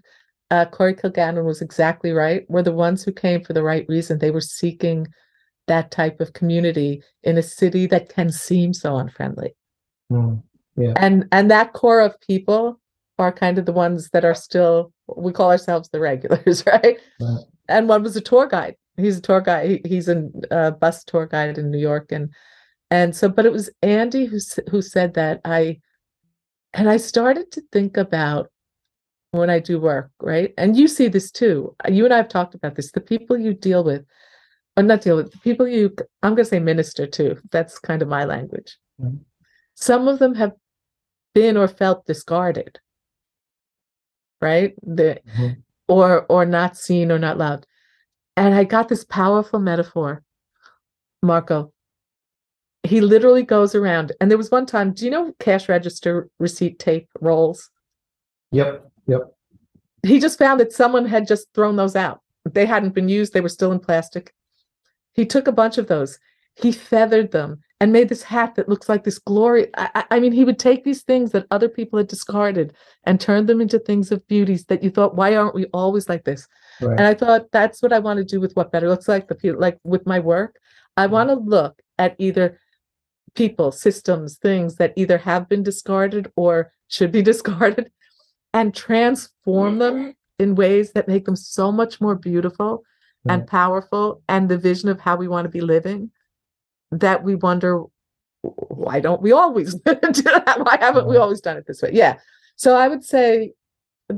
[0.50, 4.18] uh, Corey Kilgannon was exactly right, were the ones who came for the right reason.
[4.18, 5.08] They were seeking
[5.68, 9.56] that type of community in a city that can seem so unfriendly.
[10.12, 10.42] Mm,
[10.98, 12.80] And and that core of people
[13.18, 16.98] are kind of the ones that are still we call ourselves the regulars, right?
[17.20, 17.44] Right.
[17.70, 18.76] And one was a tour guide.
[19.02, 19.70] He's a tour guide.
[19.70, 22.34] He, he's a uh, bus tour guide in New York, and
[22.90, 24.38] and so, but it was Andy who
[24.70, 25.80] who said that I,
[26.74, 28.52] and I started to think about
[29.32, 30.54] when I do work, right?
[30.58, 31.76] And you see this too.
[31.88, 32.92] You and I have talked about this.
[32.92, 34.06] The people you deal with,
[34.76, 37.38] or not deal with, the people you I'm going to say minister to.
[37.52, 38.78] That's kind of my language.
[39.02, 39.20] Mhm.
[39.76, 40.52] Some of them have
[41.34, 42.80] been or felt discarded,
[44.42, 44.74] right?
[44.84, 45.64] The mhm.
[45.88, 47.66] or or not seen or not loved.
[48.38, 50.24] And I got this powerful metaphor,
[51.22, 51.74] Marco.
[52.84, 54.94] He literally goes around, and there was one time.
[54.94, 57.70] Do you know cash register receipt tape rolls?
[58.52, 58.90] Yep.
[59.08, 59.22] Yep.
[60.04, 62.22] He just found that someone had just thrown those out.
[62.52, 63.34] They hadn't been used.
[63.34, 64.34] They were still in plastic.
[65.14, 66.18] He took a bunch of those.
[66.56, 69.68] He feathered them and made this hat that looks like this glory.
[69.78, 73.20] I, I- I mean, he would take these things that other people had discarded and
[73.20, 76.48] turn them into things of beauties that you thought, why aren't we always like this?
[76.80, 76.98] Right.
[76.98, 79.28] And I thought that's what I want to do with what better looks like.
[79.28, 80.58] The people, like with my work,
[80.98, 81.14] I mm-hmm.
[81.14, 82.60] want to look at either
[83.36, 87.92] people, systems, things that either have been discarded or should be discarded,
[88.54, 90.10] and transform them mm-hmm.
[90.40, 92.84] in ways that make them so much more beautiful
[93.30, 96.10] and powerful, and the vision of how we want to be living.
[96.90, 97.84] That we wonder,
[98.42, 100.60] why don't we always do that?
[100.60, 101.22] Why haven't we mm-hmm.
[101.22, 101.92] always done it this way?
[101.94, 102.18] Yeah.
[102.56, 103.54] So I would say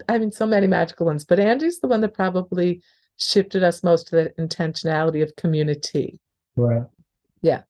[0.10, 2.82] I mean, so many magical ones, but Andy's the one that probably
[3.17, 6.19] shifted us most to the intentionality of community.
[6.56, 6.84] Right.
[7.41, 7.62] Yeah.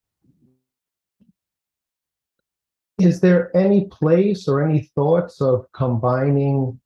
[2.99, 6.79] Is there any place or any thoughts of combining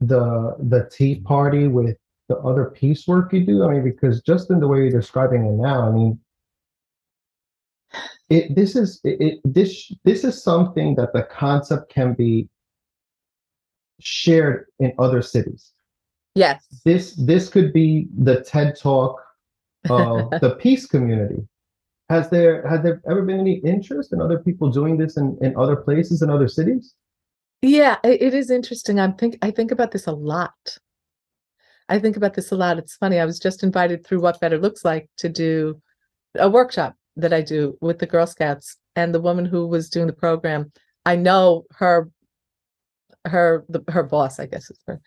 [0.00, 1.96] the the Tea Party with
[2.28, 3.64] the other peace work you do?
[3.64, 6.18] I mean, because just in the way you're describing it now, I mean,
[8.30, 12.48] it this is it, it this this is something that the concept can be
[14.00, 15.72] shared in other cities.
[16.34, 16.64] Yes.
[16.84, 19.20] This this could be the TED Talk
[19.88, 21.46] of the peace community.
[22.08, 25.56] Has there has there ever been any interest in other people doing this in, in
[25.56, 26.94] other places in other cities?
[27.62, 28.98] Yeah, i- it is interesting.
[28.98, 30.78] I'm think I think about this a lot.
[31.88, 32.78] I think about this a lot.
[32.78, 33.18] It's funny.
[33.18, 35.80] I was just invited through What Better Looks Like to do
[36.38, 40.06] a workshop that I do with the Girl Scouts, and the woman who was doing
[40.06, 40.70] the program,
[41.04, 42.08] I know her,
[43.26, 45.00] her the, her boss, I guess is her,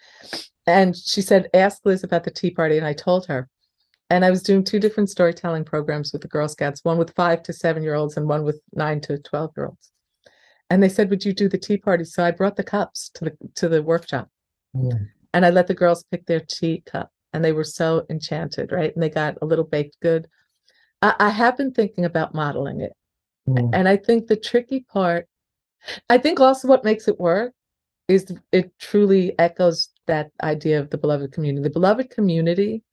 [0.67, 3.49] and she said, "Ask Liz about the Tea Party," and I told her.
[4.10, 7.41] And I was doing two different storytelling programs with the Girl Scouts, one with five
[7.43, 9.91] to seven year olds and one with nine to 12 year olds.
[10.69, 12.04] And they said, Would you do the tea party?
[12.04, 14.30] So I brought the cups to the to the workshop
[15.34, 17.10] and I let the girls pick their tea cup.
[17.32, 18.93] And they were so enchanted, right?
[18.93, 20.28] And they got a little baked good.
[21.02, 22.93] I, I have been thinking about modeling it.
[23.47, 25.28] Mm, And I think the tricky part,
[26.10, 27.54] I think also what makes it work
[28.07, 31.63] is it truly echoes that idea of the beloved community.
[31.63, 32.83] The beloved community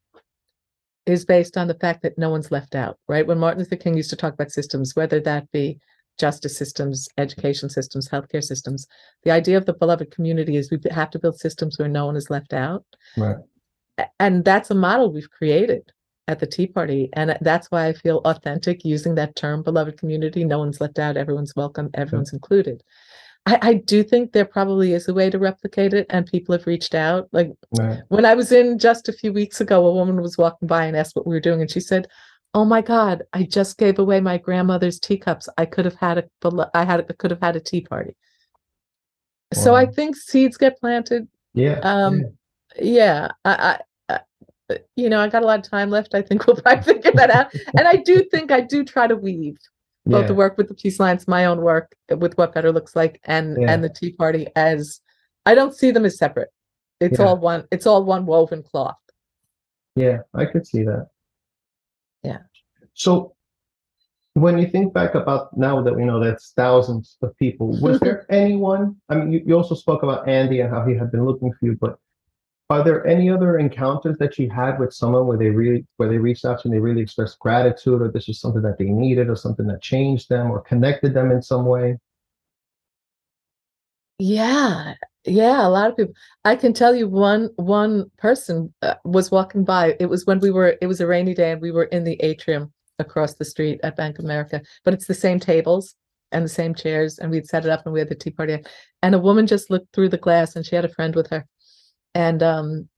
[1.07, 3.27] is based on the fact that no one's left out, right?
[3.27, 5.79] When Martin Luther King used to talk about systems, whether that be
[6.19, 8.87] justice systems, education systems, healthcare systems,
[9.25, 12.17] the idea of the beloved community is we have to build systems where no one
[12.17, 12.85] is left out.
[13.17, 13.37] Right.
[14.19, 15.93] and that's a model we've created
[16.29, 17.09] at the Tea Party.
[17.15, 20.45] And that's why I feel authentic using that term, beloved community.
[20.45, 22.83] No one's left out, everyone's welcome, everyone's included.
[23.51, 26.69] I, I, do think there probably is a way to replicate it, and people have
[26.69, 27.29] reached out.
[27.33, 27.99] Like right.
[28.09, 30.97] when I was in just a few weeks ago, a woman was walking by and
[30.97, 32.07] asked what we were doing, and she said,
[32.55, 35.49] "Oh my God, I just gave away my grandmother's teacups.
[35.59, 38.15] I could have had a, I had, I could have had a tea party."
[39.55, 39.63] Wow.
[39.63, 41.27] So I think seeds get planted.
[41.53, 41.81] Yeah.
[41.81, 42.21] Um,
[42.79, 42.83] yeah.
[42.83, 46.15] yeah I, I, you know, I got a lot of time left.
[46.15, 47.53] I think we'll probably figure that out.
[47.77, 49.59] and I do think I do try to weave
[50.07, 50.27] both yeah.
[50.29, 53.61] the work with the Peace Alliance, my own work with what better looks like, and
[53.61, 53.73] yeah.
[53.73, 55.01] and the Tea Party as
[55.47, 56.51] I don't see them as separate.
[57.01, 57.27] It's yeah.
[57.27, 57.67] all one.
[57.71, 58.97] It's all one woven cloth.
[59.97, 61.09] Yeah, I could see that.
[62.23, 62.39] Yeah.
[62.95, 63.35] So
[64.35, 68.27] when you think back about now that we know that's thousands of people, was there
[68.31, 68.97] anyone?
[69.09, 71.67] I mean, you, you also spoke about Andy and how he had been looking for
[71.67, 71.99] you, but
[72.71, 76.19] are there any other encounters that you had with someone where they really where they
[76.19, 78.85] reached out to you and they really expressed gratitude or this is something that they
[78.85, 81.99] needed or something that changed them or connected them in some way?
[84.19, 84.95] Yeah
[85.27, 86.15] yeah a lot of people
[86.47, 89.95] i can tell you one one person uh, was walking by.
[90.01, 92.17] It was when we were it was a rainy day and we were in the
[92.23, 95.95] atrium across the street at bank of america but it's the same tables
[96.33, 98.59] and the same chairs and we'd set it up and we had the tea party.
[99.03, 101.47] And a woman just looked through the glass and she had a friend with her
[102.15, 102.89] and um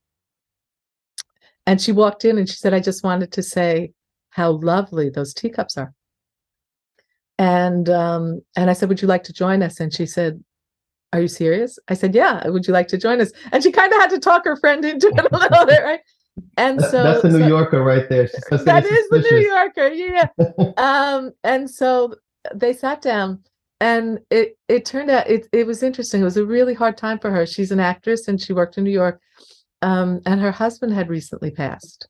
[1.66, 3.92] and she walked in and she said i just wanted to say
[4.30, 5.92] how lovely those teacups are.
[7.38, 9.80] And um and i said would you like to join us?
[9.80, 10.42] And she said
[11.12, 11.78] are you serious?
[11.88, 13.32] I said yeah would you like to join us?
[13.52, 16.00] And she kind of had to talk her friend into it a little bit right?
[16.56, 18.28] And so that's the new so, yorker right there.
[18.50, 20.28] That is the new yorker yeah.
[20.78, 22.14] Um and so
[22.54, 23.42] they sat down
[23.82, 26.20] and it it turned out it it was interesting.
[26.20, 27.44] It was a really hard time for her.
[27.44, 29.20] She's an actress and she worked in New York,
[29.82, 32.08] um, and her husband had recently passed,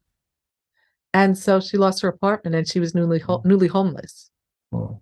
[1.14, 4.30] and so she lost her apartment and she was newly ho- newly homeless.
[4.70, 5.00] Oh.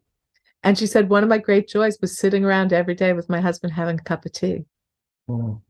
[0.63, 3.41] And she said one of my great joys was sitting around every day with my
[3.41, 4.65] husband having a cup of tea.
[5.29, 5.63] Oh.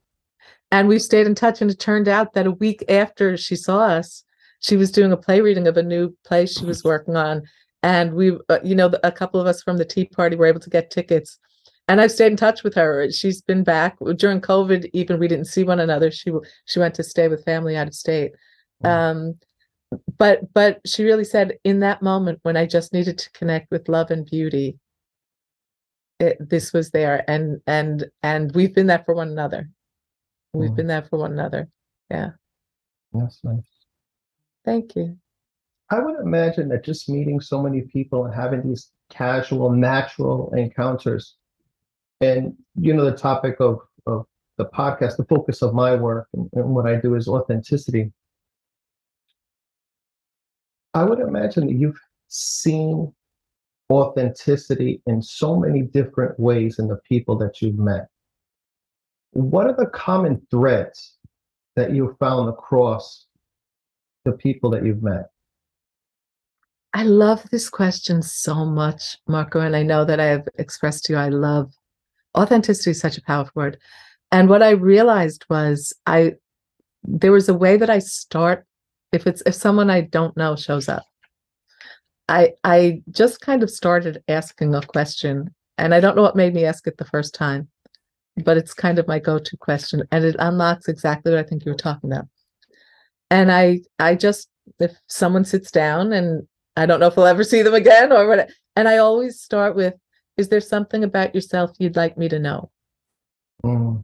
[0.71, 3.85] And we stayed in touch, and it turned out that a week after she saw
[3.85, 4.23] us,
[4.61, 7.43] she was doing a play reading of a new play she was working on
[7.83, 10.61] and we uh, you know a couple of us from the tea party were able
[10.61, 11.39] to get tickets.
[11.89, 13.11] And i've stayed in touch with her.
[13.11, 13.97] She's been back.
[14.17, 16.11] During covid even we didn't see one another.
[16.11, 16.31] She
[16.67, 18.33] she went to stay with family out of state.
[18.85, 19.39] Um
[20.19, 23.89] but but she really said in that moment when i just needed to connect with
[23.89, 24.79] love and beauty
[26.21, 27.25] it, this was there.
[27.29, 29.71] And and and we've been there for one another.
[30.53, 31.69] We've been there for one another.
[32.11, 32.31] Yeah.
[33.13, 33.65] That's nice.
[34.65, 35.20] Thank you
[35.91, 41.35] I would imagine that just meeting so many people and having these casual, natural encounters,
[42.21, 44.27] and you know, the topic of of
[44.57, 48.13] the podcast, the focus of my work and, and what I do is authenticity.
[50.95, 53.13] I would imagine that you've seen
[53.91, 58.09] authenticity in so many different ways in the people that you've met.
[59.33, 61.17] What are the common threads
[61.77, 63.27] that you found across
[64.25, 65.31] the people that you've met?
[66.93, 69.61] I love this question so much, Marco.
[69.61, 71.73] And I know that I have expressed to you, I love
[72.37, 73.79] authenticity is such a powerful word.
[74.33, 76.35] And what I realized was I
[77.03, 78.67] there was a way that I start
[79.13, 81.05] if it's if someone I don't know shows up.
[82.29, 86.55] I I just kind of started asking a question and I don't know what made
[86.55, 87.69] me ask it the first time,
[88.45, 91.73] but it's kind of my go-to question and it unlocks exactly what I think you
[91.73, 92.27] were talking about.
[93.31, 94.49] And I I just
[94.79, 96.47] if someone sits down and
[96.81, 98.49] I don't know if we'll ever see them again or what.
[98.75, 99.93] And I always start with,
[100.39, 102.71] is there something about yourself you'd like me to know?
[103.63, 104.03] Mm.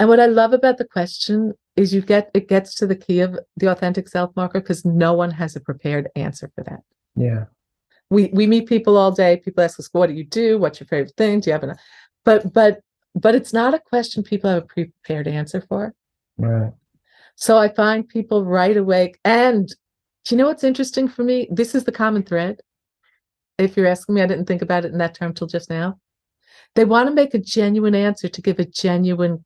[0.00, 3.20] And what I love about the question is you get it gets to the key
[3.20, 6.80] of the authentic self Marco because no one has a prepared answer for that.
[7.14, 7.44] Yeah.
[8.08, 9.36] We we meet people all day.
[9.36, 10.56] People ask us, what do you do?
[10.56, 11.40] What's your favorite thing?
[11.40, 11.76] Do you have an
[12.24, 12.80] but but
[13.14, 15.94] but it's not a question people have a prepared answer for.
[16.38, 16.72] Right.
[17.34, 19.68] So I find people right away and
[20.34, 21.48] you know what's interesting for me?
[21.50, 22.60] This is the common thread.
[23.58, 25.98] If you're asking me, I didn't think about it in that term till just now.
[26.74, 29.44] They want to make a genuine answer to give a genuine,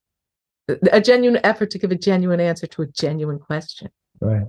[0.91, 3.91] a genuine effort to give a genuine answer to a genuine question.
[4.20, 4.47] Right.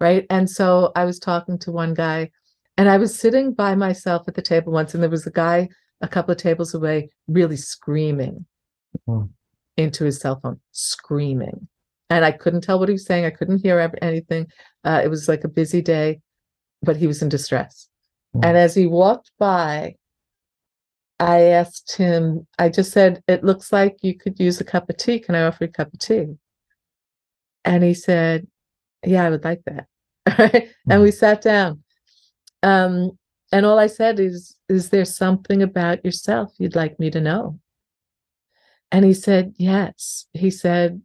[0.00, 0.26] Right.
[0.30, 2.30] And so I was talking to one guy
[2.76, 5.68] and I was sitting by myself at the table once, and there was a guy
[6.00, 8.44] a couple of tables away really screaming
[9.08, 9.26] mm-hmm.
[9.76, 11.68] into his cell phone, screaming
[12.10, 13.24] and I couldn't tell what he was saying.
[13.24, 14.46] I couldn't hear anything.
[14.84, 16.20] Uh, it was like a busy day,
[16.82, 17.88] but he was in distress.
[18.36, 18.44] Mm.
[18.44, 19.96] And as he walked by,
[21.18, 24.96] I asked him, I just said, It looks like you could use a cup of
[24.96, 25.18] tea.
[25.18, 26.36] Can I offer you a cup of tea?
[27.64, 28.46] And he said,
[29.04, 30.68] yeah, I would like that.
[30.88, 31.82] and we sat down.
[32.62, 33.18] Um,
[33.52, 37.58] and all I said is, is there something about yourself you'd like me to know?
[38.90, 40.26] And he said, yes.
[40.32, 41.02] He said,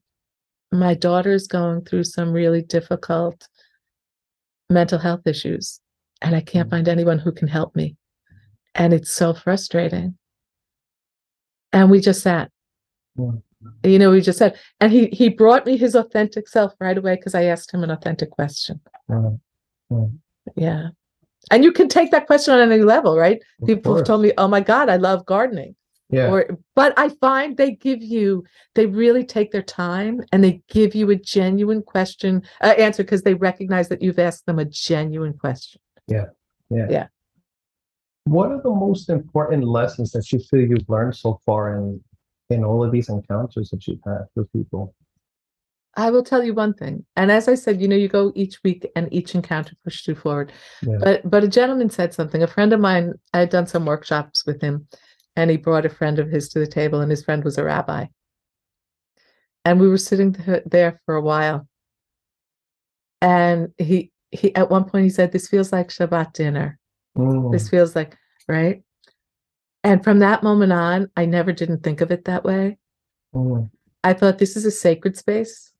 [0.72, 3.48] my daughter's going through some really difficult
[4.70, 5.80] mental health issues,
[6.22, 6.72] and I can't mm.
[6.72, 7.96] find anyone who can help me.
[8.76, 10.18] And it's so frustrating.
[11.74, 12.52] And we just sat.
[13.18, 13.32] Yeah.
[13.84, 17.16] You know, we just said, and he he brought me his authentic self right away
[17.16, 18.80] because I asked him an authentic question.
[19.10, 19.32] Yeah.
[19.90, 20.06] Yeah.
[20.56, 20.88] Yeah.
[21.52, 23.42] And you can take that question on any level, right?
[23.62, 25.76] Of People have told me, "Oh my God, I love gardening."
[26.10, 26.32] Yeah.
[26.32, 28.44] Or, but I find they give you,
[28.74, 33.22] they really take their time and they give you a genuine question uh, answer because
[33.22, 35.80] they recognize that you've asked them a genuine question.
[36.08, 36.26] Yeah.
[36.70, 36.88] Yeah.
[36.90, 37.08] Yeah.
[38.24, 42.02] What are the most important lessons that you feel you've learned so far in
[42.50, 44.94] in all of these encounters that you've had with people?
[45.96, 48.64] I will tell you one thing, and as I said, you know, you go each
[48.64, 50.52] week and each encounter pushes you forward.
[50.84, 50.98] Yeah.
[51.02, 52.44] But but a gentleman said something.
[52.44, 54.88] A friend of mine, I had done some workshops with him,
[55.40, 57.64] and he brought a friend of his to the table, and his friend was a
[57.64, 58.08] rabbi.
[59.64, 60.36] And we were sitting
[60.66, 61.66] there for a while,
[63.22, 66.78] and he he at one point he said, "This feels like Shabbat dinner."
[67.18, 68.18] Mm, this feels like
[68.50, 68.84] right?
[69.86, 72.78] And from that moment on i never didn't think of it that way.
[73.34, 73.70] Mm,
[74.04, 75.72] i thought this is a sacred space.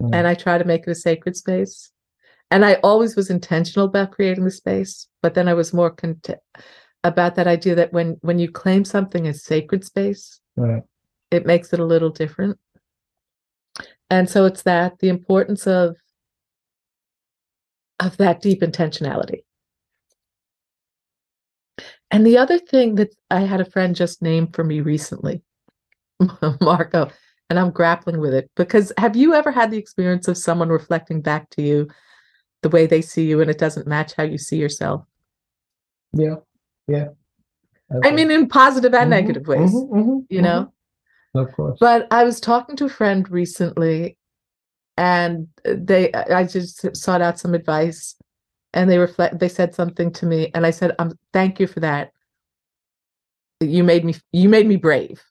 [0.00, 0.14] Mm.
[0.14, 1.90] and i try to make it a sacred space.
[2.50, 6.40] And i always was intentional about creating the space but then i was more content
[7.04, 10.82] about that idea that when when you claim something as sacred space Right.
[11.30, 12.58] it makes it a little different
[14.10, 15.96] and so it's that the importance of
[18.00, 19.42] of that deep intentionality
[22.10, 25.42] and the other thing that i had a friend just name for me recently
[26.60, 27.08] marco
[27.48, 31.20] and i'm grappling with it because have you ever had the experience of someone reflecting
[31.20, 31.88] back to you
[32.62, 35.04] the way they see you and it doesn't match how you see yourself
[36.12, 36.36] Yeah.
[36.88, 37.08] Yeah.
[38.04, 40.72] i mean in positive and Mhm, negative ways mhm, mhm, you know
[41.34, 41.78] Of course.
[41.80, 44.16] But I was talking to a friend recently,
[44.96, 48.16] and they I just sought out some advice,
[48.72, 49.38] and they reflect.
[49.38, 52.12] They said something to me, and I said, "Um, thank you for that.
[53.60, 54.14] You made me.
[54.32, 55.22] You made me brave."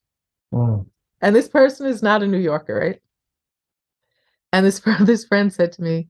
[0.53, 0.85] Mm,
[1.21, 3.01] And this person is not a New Yorker, right?
[4.53, 6.07] And this this friend said to me,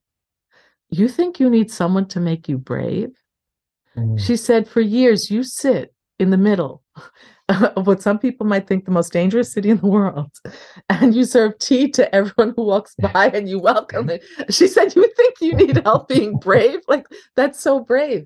[0.90, 3.16] "You think you need someone to make you brave?"
[3.98, 6.84] Mm, She said, "For years, you sit in the middle."
[7.50, 10.32] Of what some people might think the most dangerous city in the world,
[10.90, 14.22] and you serve tea to everyone who walks by and you welcome it.
[14.50, 16.82] She said, You think you need help being brave?
[16.90, 18.26] Like, that's so brave.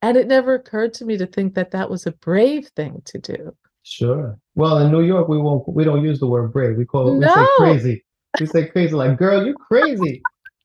[0.00, 3.18] And it never occurred to me to think that that was a brave thing to
[3.18, 3.52] do.
[3.82, 4.38] Sure.
[4.54, 5.68] Well, in New York, we won't.
[5.68, 6.76] We don't use the word brave.
[6.76, 7.18] We call.
[7.18, 7.26] No.
[7.26, 8.04] We say crazy.
[8.38, 8.94] We say crazy.
[8.94, 10.22] Like, girl, you crazy.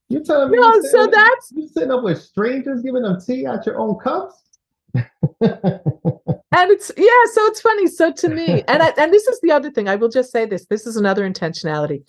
[0.09, 0.57] You telling me?
[0.59, 3.77] No, you so sitting- that's you sitting up with strangers giving them tea out your
[3.79, 4.41] own cups.
[5.41, 9.51] and it's yeah so it's funny so to me and I, and this is the
[9.51, 12.03] other thing i will just say this this is another intentionality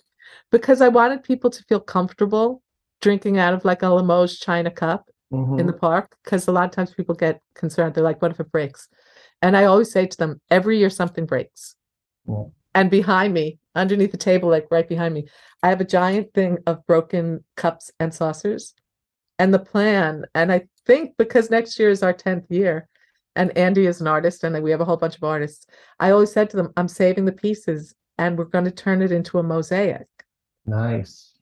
[0.49, 2.63] because i wanted people to feel comfortable
[3.01, 5.67] drinking out of like a limoges china cup in Mhm.
[5.67, 8.51] the park because a lot of times people get concerned they're like what if it
[8.51, 8.87] breaks
[9.43, 11.75] and i always say to them every year something breaks
[12.27, 12.45] Yeah.
[12.75, 15.27] And behind me underneath the table like right behind me
[15.63, 18.73] i have a giant thing of broken cups and saucers
[19.37, 22.87] and the plan and i think because next year is our 10th year
[23.35, 25.65] and andy is an artist and we have a whole bunch of artists
[25.99, 29.11] i always said to them i'm saving the pieces and we're going to turn it
[29.11, 30.07] into a mosaic
[30.69, 31.33] Nice.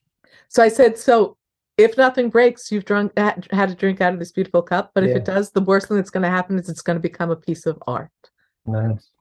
[0.47, 1.37] so I said, so
[1.77, 4.91] if nothing breaks, you've drunk had, had a drink out of this beautiful cup.
[4.95, 7.01] But if it does, the worst thing that's going to happen is it's going to
[7.01, 8.09] become a piece of art.
[8.65, 9.11] Nice.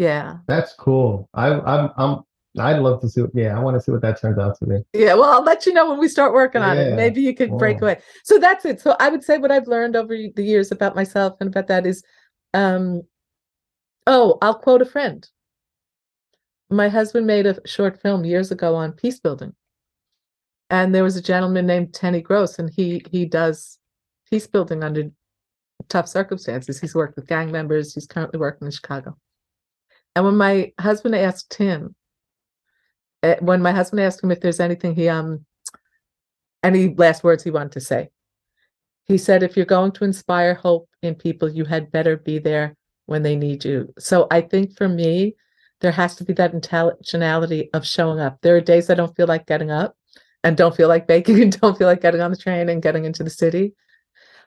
[0.00, 1.28] Yeah, That's cool.
[1.34, 1.90] I, I'm.
[1.98, 2.20] I'm.
[2.58, 3.20] I'd love to see.
[3.20, 4.78] What, yeah, I want to see what that turns out to be.
[4.94, 5.12] yeah.
[5.12, 6.96] Well, I'll let you know when we start working on it.
[6.96, 8.00] Maybe you could break away.
[8.24, 8.80] So that's it.
[8.80, 11.86] So I would say what I've learned over the years about myself and about that
[11.86, 12.02] is,
[12.54, 13.02] um,
[14.06, 15.28] oh, I'll quote a friend.
[16.70, 19.54] My husband made a short film years ago on peace building.
[20.70, 23.78] And there was a gentleman named Teny Gross, and he he does
[24.30, 25.10] peace building under
[25.88, 26.80] tough circumstances.
[26.80, 27.94] He's worked with gang members.
[27.94, 29.16] He's currently working in Chicago.
[30.14, 31.94] And when my husband asked him,
[33.22, 35.44] eh, when my husband asked him if there's anything he um
[36.62, 38.10] any last words he wanted to say,
[39.06, 42.76] he said, if you're going to inspire hope in people, you had better be there
[43.06, 43.92] when they need you.
[43.98, 45.34] So I think for me,
[45.80, 48.38] there has to be that intentionality of showing up.
[48.40, 49.96] There are days I don't feel like getting up
[50.44, 53.04] and don't feel like baking and don't feel like getting on the train and getting
[53.04, 53.74] into the city.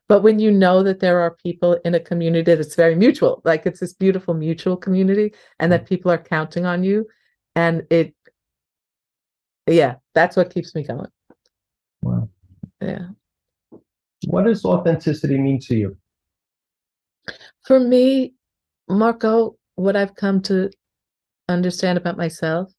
[0.09, 3.65] But when you know that there are people in a community that's very mutual, like
[3.65, 5.89] it's this beautiful mutual community, and that mm.
[5.89, 7.07] people are counting on you,
[7.55, 8.13] and it,
[9.65, 11.07] yeah, that's what keeps me going.
[12.01, 12.29] Wow.
[12.81, 13.07] Yeah.
[14.27, 15.97] What does authenticity mean to you?
[17.65, 18.33] For me,
[18.89, 20.69] Marco, what I've come to
[21.47, 22.71] understand about myself,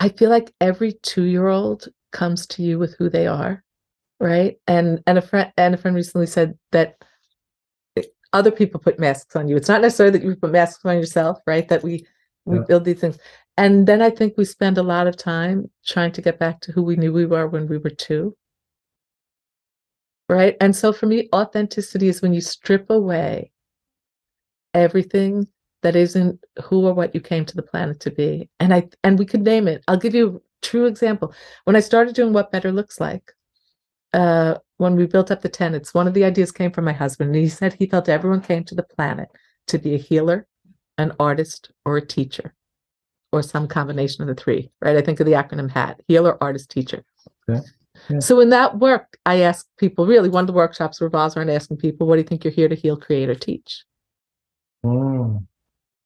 [0.00, 3.62] I feel like every two-year-old comes to you with who they are,
[4.20, 4.56] right?
[4.66, 6.96] And and a friend and a friend recently said that
[8.32, 9.56] other people put masks on you.
[9.56, 11.68] It's not necessarily that you put masks on yourself, right?
[11.68, 12.06] That we
[12.44, 12.64] we yeah.
[12.66, 13.18] build these things.
[13.56, 16.72] And then I think we spend a lot of time trying to get back to
[16.72, 18.36] who we knew we were when we were two.
[20.28, 20.56] Right.
[20.60, 23.52] And so for me, authenticity is when you strip away
[24.74, 25.46] everything
[25.82, 28.48] that isn't who or what you came to the planet to be.
[28.60, 29.84] And I and we could name it.
[29.88, 31.32] I'll give you a true example.
[31.64, 33.32] When I started doing what better looks like,
[34.16, 37.34] uh, when we built up the tenets, one of the ideas came from my husband,
[37.34, 39.28] and he said he felt everyone came to the planet
[39.66, 40.46] to be a healer,
[40.96, 42.54] an artist, or a teacher,
[43.30, 44.70] or some combination of the three.
[44.80, 44.96] Right?
[44.96, 47.04] I think of the acronym HAT: healer, artist, teacher.
[47.48, 47.60] Okay.
[48.08, 48.20] Yeah.
[48.20, 50.06] So in that work, I asked people.
[50.06, 52.68] Really, one of the workshops revolves around asking people, "What do you think you're here
[52.68, 53.84] to heal, create, or teach?"
[54.82, 55.46] Mm.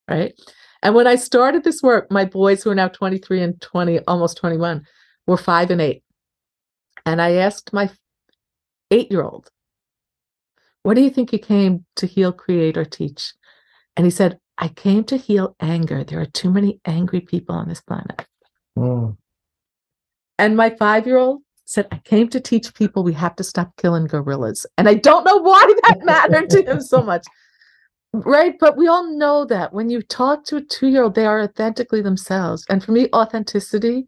[0.09, 0.35] Right.
[0.83, 4.37] And when I started this work, my boys, who are now 23 and 20, almost
[4.39, 4.85] 21,
[5.29, 6.03] were five and eight.
[7.07, 7.91] And I asked my
[8.91, 9.51] eight year old,
[10.83, 13.33] What do you think you came to heal, create, or teach?
[13.97, 16.05] And he said, I came to heal anger.
[16.05, 18.27] There are too many angry people on this planet.
[18.79, 19.17] Mm.
[20.39, 23.77] And my five year old said, I came to teach people we have to stop
[23.77, 24.67] killing gorillas.
[24.77, 27.27] And I don't know why that mattered to him so much.
[28.13, 28.57] Right.
[28.59, 31.43] But we all know that when you talk to a two year old, they are
[31.43, 32.65] authentically themselves.
[32.69, 34.07] And for me, authenticity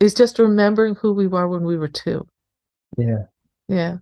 [0.00, 2.26] is just remembering who we were when we were two.
[2.96, 3.24] Yeah.
[3.68, 3.98] Yeah.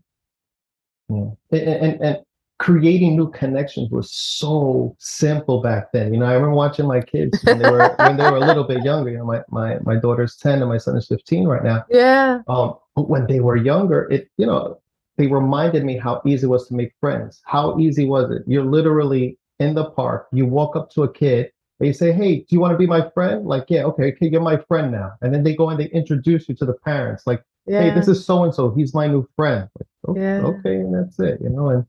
[1.08, 1.30] Yeah.
[1.50, 2.18] And, and, and
[2.58, 6.12] creating new connections was so simple back then.
[6.12, 8.64] You know, I remember watching my kids when they were when they were a little
[8.64, 9.10] bit younger.
[9.10, 11.84] You know, my my my daughter's 10 and my son is 15 right now.
[11.90, 12.40] Yeah.
[12.48, 14.80] Um, but when they were younger, it you know,
[15.16, 17.40] they reminded me how easy it was to make friends.
[17.44, 18.42] How easy was it?
[18.46, 22.46] You're literally in the park, you walk up to a kid they say, "Hey, do
[22.50, 25.12] you want to be my friend?" Like, yeah, okay, okay, you're my friend now.
[25.20, 27.26] And then they go and they introduce you to the parents.
[27.26, 27.82] Like, yeah.
[27.82, 28.70] hey, this is so and so.
[28.70, 29.68] He's my new friend.
[29.78, 30.42] Like, okay, yeah.
[30.42, 31.68] okay, and that's it, you know.
[31.68, 31.84] And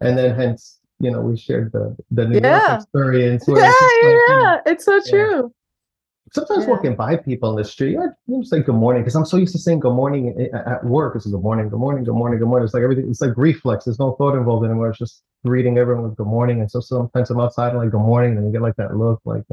[0.00, 2.68] and then hence, you know, we shared the the New yeah.
[2.68, 3.44] York experience.
[3.48, 3.72] yeah,
[4.02, 5.52] yeah, yeah, it's so true
[6.32, 9.36] sometimes walking by people in the street, I just say good morning because I'm so
[9.36, 11.16] used to saying good morning eh, at work.
[11.16, 12.64] It's like, good morning, good morning, good morning, good morning.
[12.64, 13.08] It's like everything.
[13.08, 13.84] It's like reflex.
[13.84, 14.90] There's no thought involved anymore.
[14.90, 16.60] It's just greeting everyone with good morning.
[16.60, 19.20] And so sometimes I'm outside and like good morning, and you get like that look,
[19.24, 19.44] like,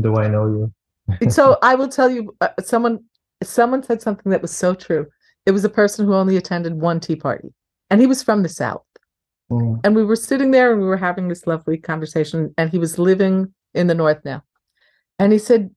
[0.00, 1.30] do I know you?
[1.30, 3.04] so I will tell you, uh, someone
[3.42, 5.06] someone said something that was so true.
[5.46, 7.52] It was a person who only attended one tea party,
[7.90, 8.84] and he was from the south.
[9.50, 9.80] Mm.
[9.84, 12.98] And we were sitting there and we were having this lovely conversation, and he was
[12.98, 14.42] living in the north now
[15.18, 15.70] and he said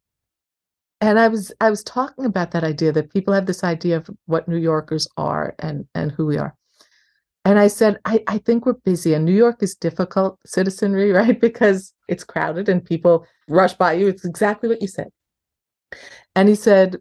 [1.01, 4.09] and i was i was talking about that idea that people have this idea of
[4.25, 6.55] what new yorkers are and and who we are
[7.45, 11.39] and i said i i think we're busy and new york is difficult citizenry right
[11.39, 15.09] because it's crowded and people rush by you it's exactly what you said
[16.35, 16.97] and he said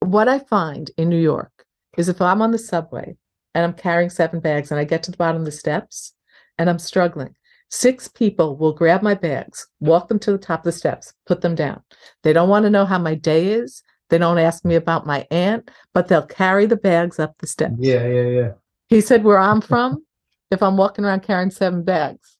[0.00, 1.64] what i find in new york
[1.96, 3.16] is if i'm on the subway
[3.54, 6.14] and i'm carrying seven bags and i get to the bottom of the steps
[6.58, 7.34] and i'm struggling
[7.70, 11.42] Six people will grab my bags, walk them to the top of the steps, put
[11.42, 11.82] them down.
[12.22, 13.82] They don't want to know how my day is.
[14.08, 17.74] They don't ask me about my aunt, but they'll carry the bags up the steps.
[17.78, 18.52] Yeah, yeah, yeah.
[18.88, 20.04] He said, Where I'm from,
[20.50, 22.36] if I'm walking around carrying seven bags,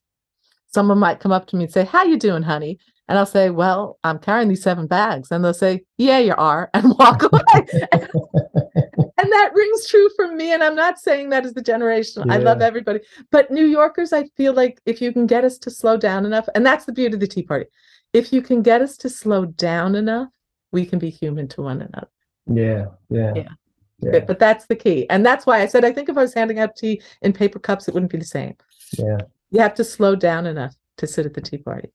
[0.67, 2.79] someone might come up to me and say, How you doing, honey?
[3.09, 5.31] And I'll say, Well, I'm carrying these seven bags.
[5.31, 7.41] And they'll say, Yeah, you are, and walk away.
[7.93, 10.53] and that rings true for me.
[10.53, 12.25] And I'm not saying that as the generation.
[12.27, 12.35] Yeah.
[12.35, 13.01] I love everybody.
[13.31, 16.49] But New Yorkers, I feel like if you can get us to slow down enough,
[16.55, 17.67] and that's the beauty of the Tea Party.
[18.15, 20.29] If you can get us to slow down enough,
[20.73, 22.09] we can be human to one another.
[22.47, 22.87] Yeah.
[23.11, 23.33] Yeah.
[23.37, 23.49] Yeah.
[24.01, 24.21] Yeah.
[24.21, 25.09] But that's the key.
[25.11, 27.59] And that's why I said I think if I was handing out tea in paper
[27.59, 28.55] cups, it wouldn't be the same.
[28.99, 29.19] Yeah.
[29.51, 31.91] You have to slow down enough to sit at the tea party.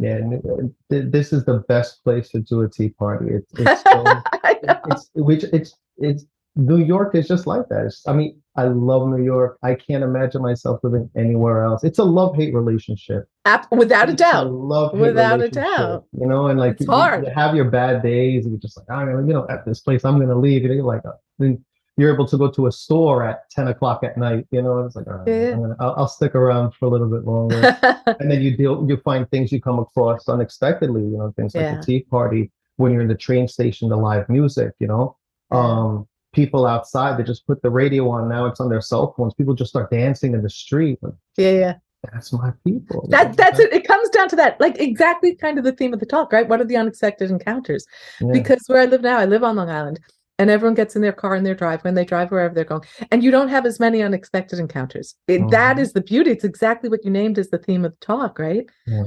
[0.00, 3.34] Yeah, uh, this is the best place to do a tea party.
[3.34, 4.04] It's, it's, so,
[4.90, 6.24] it's which it's it's
[6.56, 7.86] New York is just like that.
[7.86, 9.58] It's, I mean, I love New York.
[9.62, 11.84] I can't imagine myself living anywhere else.
[11.84, 13.28] It's a love hate relationship.
[13.70, 14.50] without a doubt.
[14.50, 16.06] love without a doubt.
[16.18, 17.26] You know, and like it's you, hard.
[17.26, 18.46] You have your bad days.
[18.46, 20.64] And you're just like, I mean, you know, at this place, I'm going to leave.
[20.64, 21.62] And you're like, uh, then
[21.98, 24.46] you're able to go to a store at 10 o'clock at night.
[24.50, 25.50] You know, it's like, all right, yeah.
[25.50, 27.78] gonna, I'll, I'll, stick around for a little bit longer.
[28.18, 31.02] and then you deal, you find things you come across unexpectedly.
[31.02, 31.76] You know, things like yeah.
[31.76, 34.72] the tea party when you're in the train station, the live music.
[34.78, 35.16] You know.
[35.50, 38.28] Um, people outside that just put the radio on.
[38.28, 39.34] Now it's on their cell phones.
[39.34, 41.00] People just start dancing in the street.
[41.36, 41.74] Yeah, yeah.
[42.12, 43.08] That's my people.
[43.08, 43.72] That that's it.
[43.72, 46.48] It comes down to that, like exactly kind of the theme of the talk, right?
[46.48, 47.84] What are the unexpected encounters?
[48.20, 48.32] Yeah.
[48.32, 49.98] Because where I live now, I live on Long Island,
[50.38, 52.82] and everyone gets in their car in their driveway when they drive wherever they're going
[53.10, 55.48] and you don't have as many unexpected encounters it, mm-hmm.
[55.50, 58.38] that is the beauty it's exactly what you named as the theme of the talk
[58.38, 59.04] right yeah.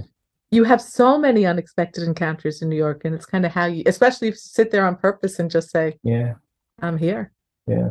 [0.51, 3.83] you have so many unexpected encounters in new york and it's kind of how you
[3.85, 6.33] especially if you sit there on purpose and just say yeah
[6.81, 7.31] i'm here
[7.67, 7.89] yeah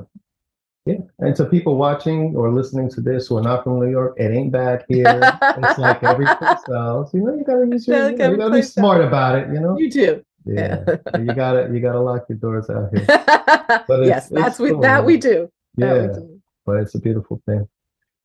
[0.87, 4.15] yeah and to people watching or listening to this who are not from new york
[4.19, 8.11] it ain't bad here it's like every place else you know you gotta use your,
[8.11, 9.09] you, know, you gotta be smart else.
[9.09, 10.85] about it you know you do yeah,
[11.19, 13.07] you gotta you gotta lock your doors out here.
[13.87, 15.51] But yes, that's cool, we that we do.
[15.77, 16.41] Yeah, we do.
[16.65, 17.69] but it's a beautiful thing.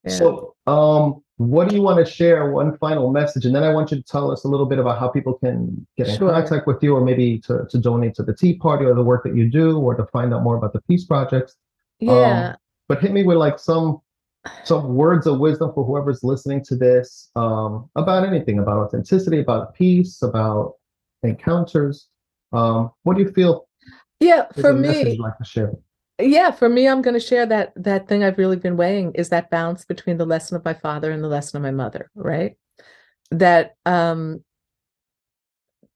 [0.06, 0.16] Yeah.
[0.16, 2.52] So, um, what do you want to share?
[2.52, 5.00] One final message, and then I want you to tell us a little bit about
[5.00, 6.32] how people can get in sure.
[6.32, 9.24] contact with you, or maybe to to donate to the Tea Party or the work
[9.24, 11.56] that you do, or to find out more about the Peace Projects.
[12.00, 12.50] Yeah.
[12.50, 12.56] Um,
[12.88, 14.02] but hit me with like some
[14.64, 19.74] some words of wisdom for whoever's listening to this um, about anything, about authenticity, about
[19.74, 20.76] peace, about
[21.24, 22.08] encounters.
[22.52, 23.68] Um, what do you feel?
[24.20, 25.74] Yeah, for me, like to share?
[26.20, 29.30] Yeah, for me, I'm going to share that that thing I've really been weighing is
[29.30, 32.56] that balance between the lesson of my father and the lesson of my mother, right?
[33.32, 34.44] That um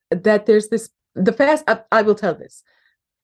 [0.09, 2.63] that there's this the fast I, I will tell this.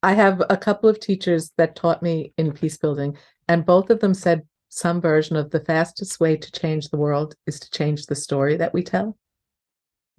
[0.04, 3.18] I have a couple of teachers that taught me in peace building,
[3.48, 7.36] and both of them said some version of the fastest way to change the world
[7.48, 9.18] is to change the story that we tell.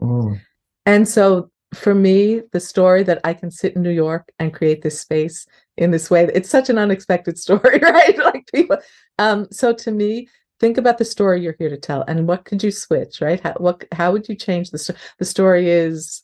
[0.00, 0.40] Mm.
[0.86, 4.82] And so for me, the story that I can sit in New York and create
[4.82, 5.46] this space
[5.76, 8.16] in this way, it's such an unexpected story, right?
[8.24, 8.78] like people.
[9.18, 10.28] Um, so to me,
[10.60, 13.40] think about the story you're here to tell and what could you switch, right?
[13.40, 14.98] How, what, how would you change the story?
[15.18, 16.22] The story is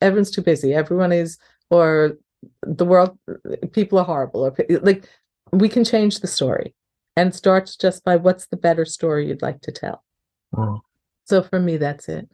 [0.00, 0.74] everyone's too busy.
[0.74, 1.38] Everyone is,
[1.70, 2.16] or
[2.62, 3.18] the world,
[3.72, 5.08] people are horrible, or like
[5.52, 6.74] we can change the story
[7.16, 10.02] and starts just by what's the better story you'd like to tell.
[10.56, 10.80] Oh.
[11.24, 12.28] So for me, that's it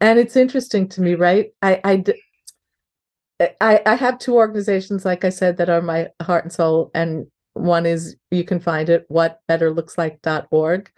[0.00, 2.04] and it's interesting to me right I, I
[3.60, 7.26] i i have two organizations like i said that are my heart and soul and
[7.54, 10.90] one is you can find it whatbetterlookslike.org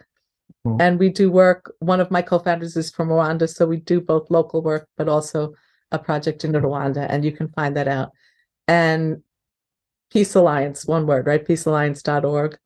[0.65, 0.81] mm-hmm.
[0.81, 4.29] and we do work one of my co-founders is from rwanda so we do both
[4.29, 5.53] local work but also
[5.91, 8.11] a project in rwanda and you can find that out.
[8.67, 9.21] And
[10.11, 11.45] peace alliance one word right?
[11.45, 12.57] peacealliance.org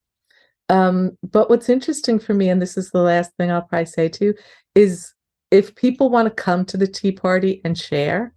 [0.69, 4.09] um, but what's interesting for me and this is the last thing i'll probably say
[4.09, 4.33] to you
[4.75, 5.13] is
[5.49, 8.33] if people want to come to the tea party and share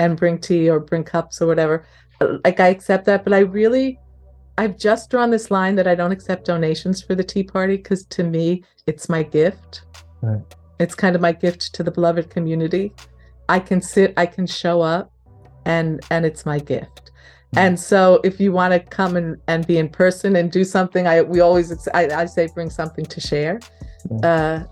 [0.00, 1.84] and bring tea or bring cups or whatever,
[2.44, 3.22] like I accept that.
[3.22, 4.00] But I really,
[4.58, 8.04] I've just drawn this line that I don't accept donations for the tea party because
[8.06, 9.82] to me, it's my gift.
[10.22, 10.42] Right.
[10.80, 12.92] It's kind of my gift to the beloved community.
[13.48, 15.12] I can sit, I can show up,
[15.66, 17.10] and and it's my gift.
[17.10, 17.58] Mm-hmm.
[17.58, 21.06] And so, if you want to come and, and be in person and do something,
[21.06, 23.60] I we always I, I say bring something to share.
[24.22, 24.64] Uh,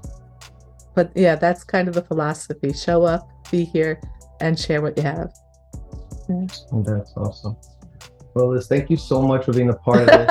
[0.94, 2.72] but yeah, that's kind of the philosophy.
[2.72, 4.00] Show up, be here,
[4.40, 5.32] and share what you have.
[6.28, 6.46] Yeah.
[6.72, 7.56] That's awesome.
[8.34, 10.30] Well, Liz, thank you so much for being a part of this.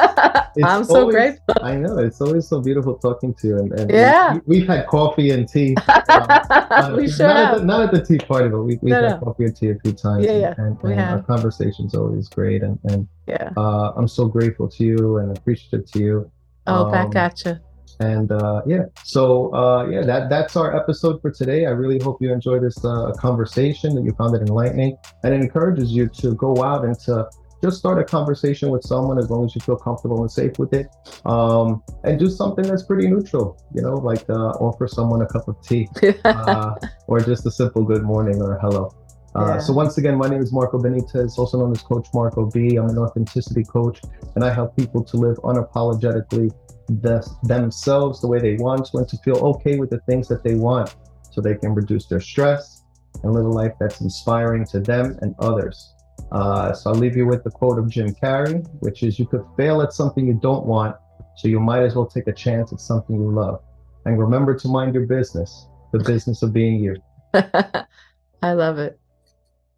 [0.64, 1.56] I'm so always, grateful.
[1.62, 4.88] I know it's always so beautiful talking to you, and, and yeah, we, have had
[4.88, 5.76] coffee and tea.
[5.88, 9.02] Uh, we sure not, at the, not at the tea party, but we, we've no,
[9.02, 9.20] had no.
[9.20, 10.26] coffee and tea a few times.
[10.26, 14.26] Yeah, yeah, and, and, and our conversation's always great, and and yeah, uh, I'm so
[14.26, 16.32] grateful to you and appreciative to you.
[16.66, 17.60] Oh, um, back at you
[18.00, 22.22] and uh, yeah so uh, yeah that that's our episode for today i really hope
[22.22, 26.36] you enjoyed this uh, conversation that you found it enlightening and it encourages you to
[26.36, 27.28] go out and to
[27.64, 30.74] just start a conversation with someone as long as you feel comfortable and safe with
[30.74, 30.88] it
[31.26, 35.48] um, and do something that's pretty neutral you know like uh, offer someone a cup
[35.48, 35.88] of tea
[36.26, 36.76] uh,
[37.08, 38.94] or just a simple good morning or hello
[39.36, 39.60] uh, yeah.
[39.60, 42.78] So once again, my name is Marco Benitez, also known as Coach Marco B.
[42.78, 44.02] I'm an authenticity coach,
[44.34, 46.52] and I help people to live unapologetically
[46.88, 50.44] the, themselves the way they want to and to feel okay with the things that
[50.44, 50.96] they want
[51.32, 52.84] so they can reduce their stress
[53.24, 55.94] and live a life that's inspiring to them and others.
[56.32, 59.46] Uh, so I'll leave you with the quote of Jim Carrey, which is You could
[59.56, 60.96] fail at something you don't want,
[61.38, 63.62] so you might as well take a chance at something you love.
[64.06, 66.96] And remember to mind your business, the business of being you.
[67.34, 69.00] I love it.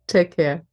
[0.08, 0.64] Take care.